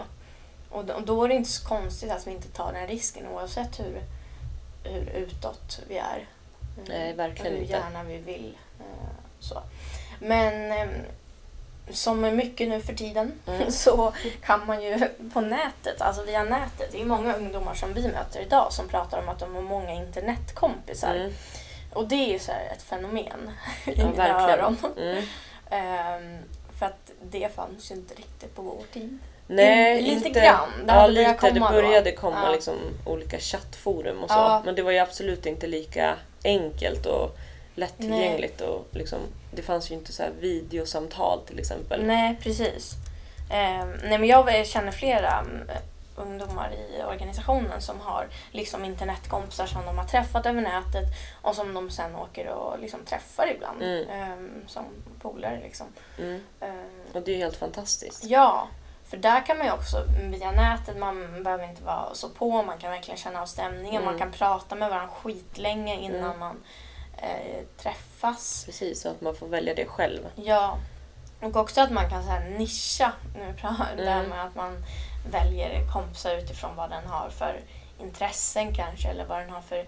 [0.77, 3.27] Och då, och då är det inte så konstigt att vi inte tar den risken
[3.27, 4.01] oavsett hur,
[4.83, 6.27] hur utåt vi är.
[6.77, 7.73] Eh, Nej, verkligen och hur inte.
[7.73, 8.57] gärna vi vill.
[8.79, 9.61] eh, Så.
[10.19, 10.95] Men eh,
[11.91, 13.71] som är mycket nu för tiden Mm.
[13.71, 14.13] så
[14.45, 14.99] kan man ju
[15.33, 19.19] på nätet, alltså via nätet, det är många ungdomar som vi möter idag som pratar
[19.21, 21.15] om att de har många internetkompisar.
[21.15, 21.33] Mm.
[21.93, 23.51] Och det är ju så här ett fenomen
[23.85, 24.59] i Ja, mina verkligen.
[24.59, 24.77] öron.
[24.97, 25.23] Mm.
[25.69, 26.37] Ehm,
[26.79, 29.19] för att det fanns ju inte riktigt på vår tid.
[29.47, 30.69] Nej, lite inte, grann.
[30.85, 31.31] Det ja, lite.
[31.31, 31.81] Det komma då.
[31.81, 32.51] började komma Ja.
[32.51, 32.75] liksom
[33.05, 34.35] olika chattforum och så.
[34.35, 34.61] Ja.
[34.65, 37.37] Men det var ju absolut inte lika enkelt och
[37.79, 38.61] lättillgängligt.
[38.61, 39.19] Och liksom,
[39.51, 42.05] det fanns ju inte så här videosamtal till exempel.
[42.05, 42.93] Nej, precis.
[43.51, 45.69] Ehm, nej, men jag känner flera mm,
[46.15, 51.03] ungdomar i organisationen som har liksom internetkompisar som de har träffat över nätet
[51.41, 54.09] och som de sen åker och liksom träffar ibland Mm.
[54.09, 54.83] ehm, som
[55.21, 55.59] polare.
[55.63, 55.87] Liksom.
[56.19, 56.41] Mm.
[56.59, 58.23] Ehm, Och det är helt fantastiskt.
[58.23, 58.67] ja,
[59.07, 62.77] för där kan man ju också via nätet, man behöver inte vara så på, man
[62.77, 64.05] kan verkligen känna av stämningen, Mm.
[64.05, 66.39] man kan prata med varandra skitlänge innan Mm.
[66.39, 66.55] man
[67.21, 68.63] eh, träffas.
[68.65, 70.27] Precis, så att man får välja det själv.
[70.35, 70.77] Ja,
[71.41, 73.11] och också att man kan så här nischa.
[73.35, 74.29] Nu pratar Mm.
[74.29, 74.83] med att man
[75.31, 77.59] väljer kompisar utifrån vad den har för
[78.01, 79.85] intressen kanske eller vad den har för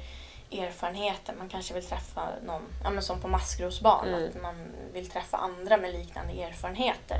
[0.51, 1.33] erfarenheter.
[1.37, 4.29] Man kanske vill träffa någon, ja men som på maskrosbarn, Mm.
[4.29, 7.19] att man vill träffa andra med liknande erfarenheter.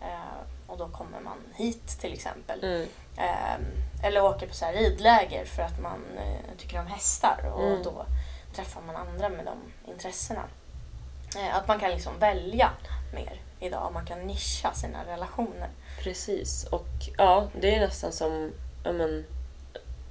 [0.00, 2.64] Eh, och då kommer man hit till exempel.
[2.64, 2.86] Mm.
[3.16, 7.62] Eh, eller åker på så här ridläger för att man eh, tycker om hästar och
[7.64, 7.82] Mm.
[7.82, 8.06] då
[8.58, 9.58] träffar man andra med de
[9.90, 10.44] intressena.
[11.36, 12.70] Eh, att man kan liksom välja
[13.14, 13.90] mer idag.
[13.92, 15.68] Man kan nischa sina relationer.
[16.02, 16.64] Precis.
[16.64, 18.52] Och ja, det är nästan som
[18.84, 19.24] ja, men,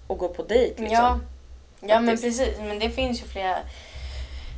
[0.07, 0.81] att gå på dejt.
[0.81, 0.95] Liksom.
[0.95, 1.19] Ja,
[1.79, 2.57] ja men precis.
[2.57, 3.57] Men det finns ju flera,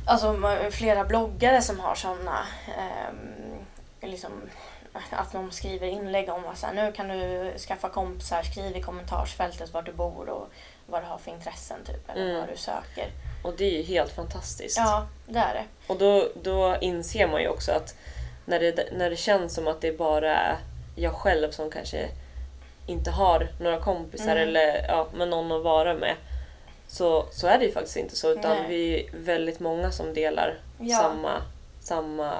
[0.06, 0.36] alltså,
[0.70, 2.46] flera bloggare som har sådana
[4.00, 4.32] liksom,
[5.10, 9.82] att de skriver inlägg om att nu kan du skaffa kompisar, skriv i kommentarsfältet var
[9.82, 10.48] du bor och
[10.90, 12.40] vad du har för intressen typ, eller Mm.
[12.40, 13.06] vad du söker.
[13.44, 14.76] Och det är ju helt fantastiskt.
[14.78, 15.64] Ja, det är det.
[15.92, 17.94] Och då, då inser man ju också att
[18.44, 20.56] när det, när det känns som att det bara är
[20.96, 22.08] jag själv som kanske
[22.86, 24.48] inte har några kompisar Mm.
[24.48, 26.14] eller ja, med någon att vara med.
[26.86, 28.66] Så, så är det ju faktiskt inte så utan Nej.
[28.68, 30.98] vi är väldigt många som delar Ja.
[30.98, 31.42] samma,
[31.80, 32.34] samma,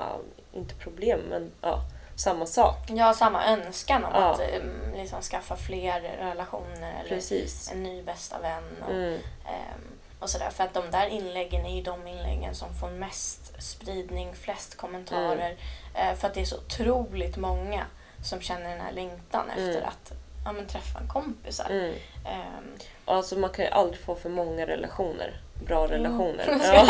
[0.52, 1.80] inte problem men ja,
[2.20, 2.76] samma sak.
[2.88, 4.20] Jag har samma önskan om Ja.
[4.32, 7.70] att em, liksom, skaffa fler relationer eller Precis.
[7.72, 8.64] en ny bästa vän.
[8.84, 9.14] Och, Mm,
[9.46, 9.80] Ehm,
[10.20, 10.50] och sådär.
[10.50, 15.56] För att de där inläggen är ju de inläggen som får mest spridning, flest kommentarer.
[15.94, 16.08] Mm.
[16.12, 17.86] Eh, för att det är så otroligt många
[18.24, 19.68] som känner den här längtan Mm.
[19.70, 20.12] efter att
[20.44, 21.66] ja, men träffa kompisar.
[21.70, 21.94] Mm.
[22.26, 25.40] Ehm, Alltså man kan ju aldrig få för många relationer.
[25.66, 26.58] Bra relationer.
[26.74, 26.88] Ja.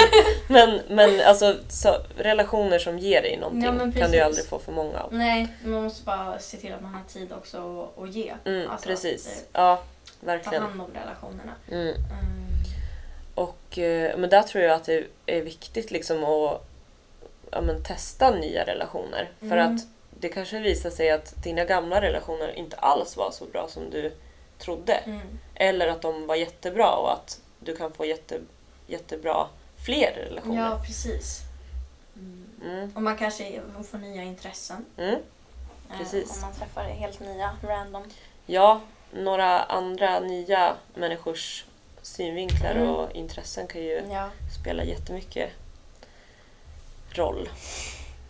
[0.49, 3.65] Men, men alltså så, relationer som ger dig någonting
[3.95, 5.15] Ja, kan du ju aldrig få för många av.
[5.15, 8.35] nej, man måste bara se till att man har tid också att, att ge.
[8.45, 9.27] Mm, Alltså, precis.
[9.27, 9.83] att, eh, Ja,
[10.21, 10.63] Ta verkligen.
[10.63, 11.53] hand om relationerna.
[11.71, 11.89] Mm.
[11.89, 11.97] Mm.
[13.35, 16.67] Och, eh, men där tror jag att det är viktigt liksom att
[17.51, 19.31] ja, men testa nya relationer.
[19.41, 19.75] För Mm.
[19.77, 19.83] att
[20.21, 24.13] det kanske visar sig att dina gamla relationer inte alls var så bra som du
[24.59, 24.93] trodde.
[24.95, 25.21] Mm.
[25.55, 28.41] Eller att de var jättebra och att du kan få jätte,
[28.91, 29.47] jättebra
[29.87, 30.57] fler relationer.
[30.71, 31.41] Ja, precis.
[32.63, 32.93] Mm.
[32.95, 33.61] Och man kanske
[33.91, 34.85] får nya intressen.
[34.97, 35.15] Mm.
[35.91, 36.35] eh, Precis.
[36.35, 38.03] Om man träffar helt nya, random.
[38.47, 38.81] Ja,
[39.13, 41.65] några andra nya människors
[42.03, 42.89] synvinklar Mm.
[42.89, 44.29] och intressen kan ju Ja.
[44.61, 45.51] spela jättemycket
[47.11, 47.49] roll.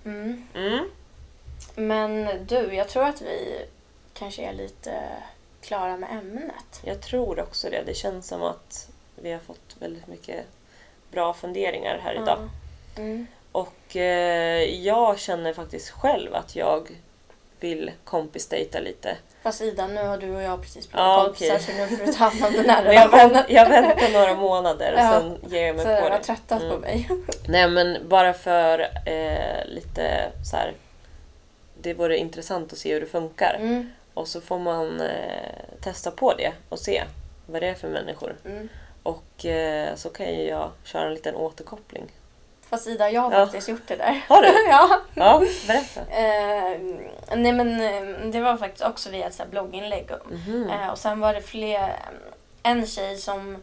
[0.04, 0.46] Mm.
[0.54, 0.90] Mm.
[1.76, 3.64] Men du, jag tror att vi
[4.14, 5.02] kanske är lite
[5.62, 6.80] klara med ämnet.
[6.84, 7.82] Jag tror också det.
[7.86, 10.44] Det känns som att vi har fått väldigt mycket
[11.12, 12.48] bra funderingar här idag.
[12.96, 13.26] Mm.
[13.52, 16.88] Och eh, jag känner faktiskt själv att jag
[17.60, 19.16] vill kompisdejta lite.
[19.42, 22.12] Fast Ida, nu har du och jag precis blivit Ja, kompisar så nu får du
[22.12, 25.20] ta hand om den här jag, vänt, jag väntar några månader och Ja.
[25.20, 26.18] sen ger jag mig Så på det.
[26.24, 26.74] tröttat Mm.
[26.74, 27.08] på mig.
[27.48, 30.72] Nej men bara för eh, lite så här.
[31.82, 33.56] Det vore intressant att se hur det funkar.
[33.60, 33.90] Mm.
[34.14, 35.10] Och så får man eh,
[35.80, 37.02] testa på det och se
[37.46, 38.36] vad det är för människor.
[38.44, 38.68] Mm.
[39.02, 42.06] Och eh, så kan ju jag köra en liten återkoppling.
[42.70, 43.46] Fast Ida, jag har Ja.
[43.46, 44.20] faktiskt gjort det där.
[44.28, 44.48] Har du?
[44.70, 45.00] ja.
[45.14, 46.00] Ja, berätta.
[46.00, 46.78] Eh,
[47.36, 50.10] nej men eh, det var faktiskt också via ett blogginlägg.
[50.30, 50.70] Mhm.
[50.70, 51.96] Eh, och sen var det fler,
[52.62, 53.56] en tjej som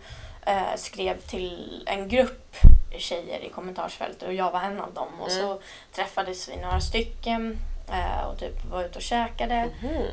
[0.45, 2.55] eh, skrev till en grupp
[2.97, 5.07] tjejer i kommentarsfältet och jag var en av dem.
[5.21, 5.41] Och Mm.
[5.41, 5.59] så
[5.95, 7.57] träffades vi några stycken
[7.91, 9.65] eh, och typ var ute och käkade.
[9.81, 10.03] Mhm.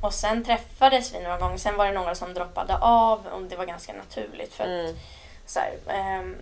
[0.00, 1.56] Och sen träffades vi några gånger.
[1.56, 4.54] Sen var det några som droppade av och det var ganska naturligt.
[4.54, 4.96] För att, Mm.
[5.46, 6.36] så här, ehm,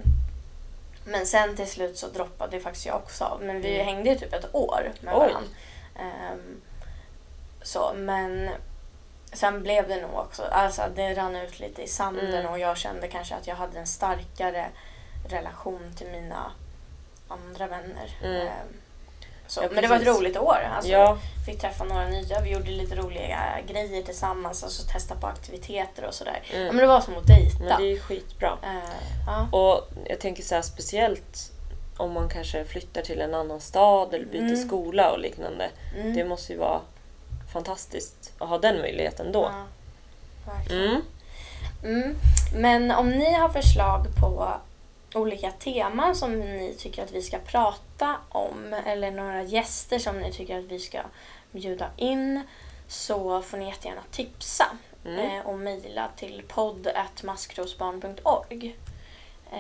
[1.07, 3.43] men sen till slut så droppade faktiskt jag också av.
[3.43, 3.87] Men vi Mm.
[3.87, 5.41] hängde ju typ ett år med varandra.
[5.99, 6.61] Ehm,
[7.63, 8.51] så, men
[9.33, 12.53] sen blev det nog också, alltså det rann ut lite i sanden Mm.
[12.53, 14.67] och jag kände kanske att jag hade en starkare
[15.29, 16.53] relation till mina
[17.29, 18.11] andra vänner.
[18.23, 18.49] Mm.
[19.47, 20.59] Så, Ja, men det var ett roligt år.
[20.77, 25.27] Alltså, Ja, Fick träffa några nya, vi gjorde lite roliga grejer tillsammans, alltså testa på
[25.27, 26.43] aktiviteter och sådär.
[26.53, 26.67] Mm.
[26.67, 27.59] Ja, men det var som att dejta.
[27.59, 28.59] men det är skitbra.
[28.63, 28.91] Eh,
[29.27, 29.59] ja.
[29.59, 31.51] Och jag tänker så här speciellt
[31.97, 34.69] om man kanske flyttar till en annan stad eller byter Mm.
[34.69, 35.69] skola och liknande.
[35.97, 36.15] Mm.
[36.17, 36.81] Det måste ju vara
[37.53, 39.51] fantastiskt att ha den möjligheten då.
[39.53, 40.85] Ja, verkligen.
[40.85, 41.03] Mm.
[41.85, 42.17] Mm.
[42.55, 44.49] Men om ni har förslag på
[45.15, 50.33] olika teman som ni tycker att vi ska prata om eller några gäster som ni
[50.33, 51.01] tycker att vi ska
[51.53, 52.43] bjuda in
[52.89, 54.65] så får ni jättegärna tipsa
[55.07, 55.19] Mm.
[55.39, 58.77] eh, och mejla till podd.maskrosbarn.org.
[59.53, 59.59] Eh,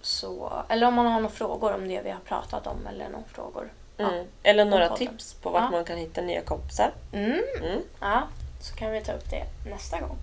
[0.00, 3.24] så, eller om man har några frågor om det vi har pratat om eller några
[3.28, 3.72] frågor.
[3.98, 4.26] Mm.
[4.42, 5.70] Eller några tips på vart Ja.
[5.70, 6.92] man kan hitta nya kompisar.
[7.12, 7.42] Mm.
[7.62, 7.82] Mm.
[8.00, 8.22] Ja,
[8.60, 10.16] så kan vi ta upp det nästa gång.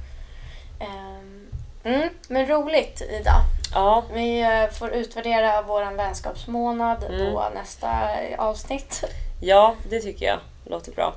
[0.79, 1.47] Ehm,
[1.83, 3.33] mm, men roligt Ida.
[3.73, 7.33] Ja, Vi eh, får utvärdera vår vänskapsmånad Mm.
[7.33, 7.89] då nästa
[8.37, 9.03] avsnitt.
[9.41, 11.13] ja, det tycker jag låter bra.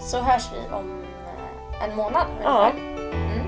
[0.00, 1.04] Så hörs vi om
[1.78, 2.70] eh, en månad Ja.
[2.72, 2.96] ungefär.
[3.14, 3.46] Mm.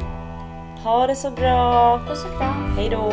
[0.84, 1.98] Ha det så bra!
[2.08, 2.74] Puss och kram.
[2.76, 3.12] Hej då!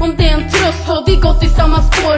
[0.00, 2.16] om det är en tröst har vi gått i samma spår.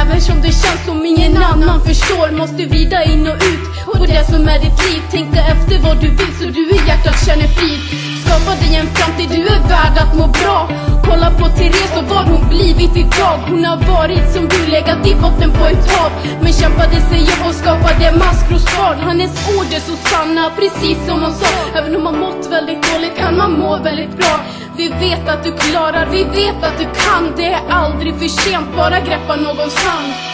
[0.00, 3.64] Även som det känns som ingen annan förstår Måste vrida in och ut.
[3.98, 6.80] På det som är ditt liv Tänk dig efter vad du vill så du i
[6.88, 8.13] hjärtat känner frid.
[8.24, 10.68] Skapa dig en framtid, du är värd att må bra.
[11.06, 13.36] Kolla på Therese och vad hon blivit idag.
[13.48, 16.10] Hon har varit som du, legat i botten på ett hav.
[16.42, 21.32] Men kämpade sig upp och skapade maskrosbad Hennes ord är så sanna, precis som hon
[21.32, 21.46] sa.
[21.78, 24.34] Även om man mått väldigt dåligt kan man må väldigt bra.
[24.76, 27.32] Vi vet att du klarar, vi vet att du kan.
[27.36, 30.33] Det är aldrig för sent, bara greppa någons hand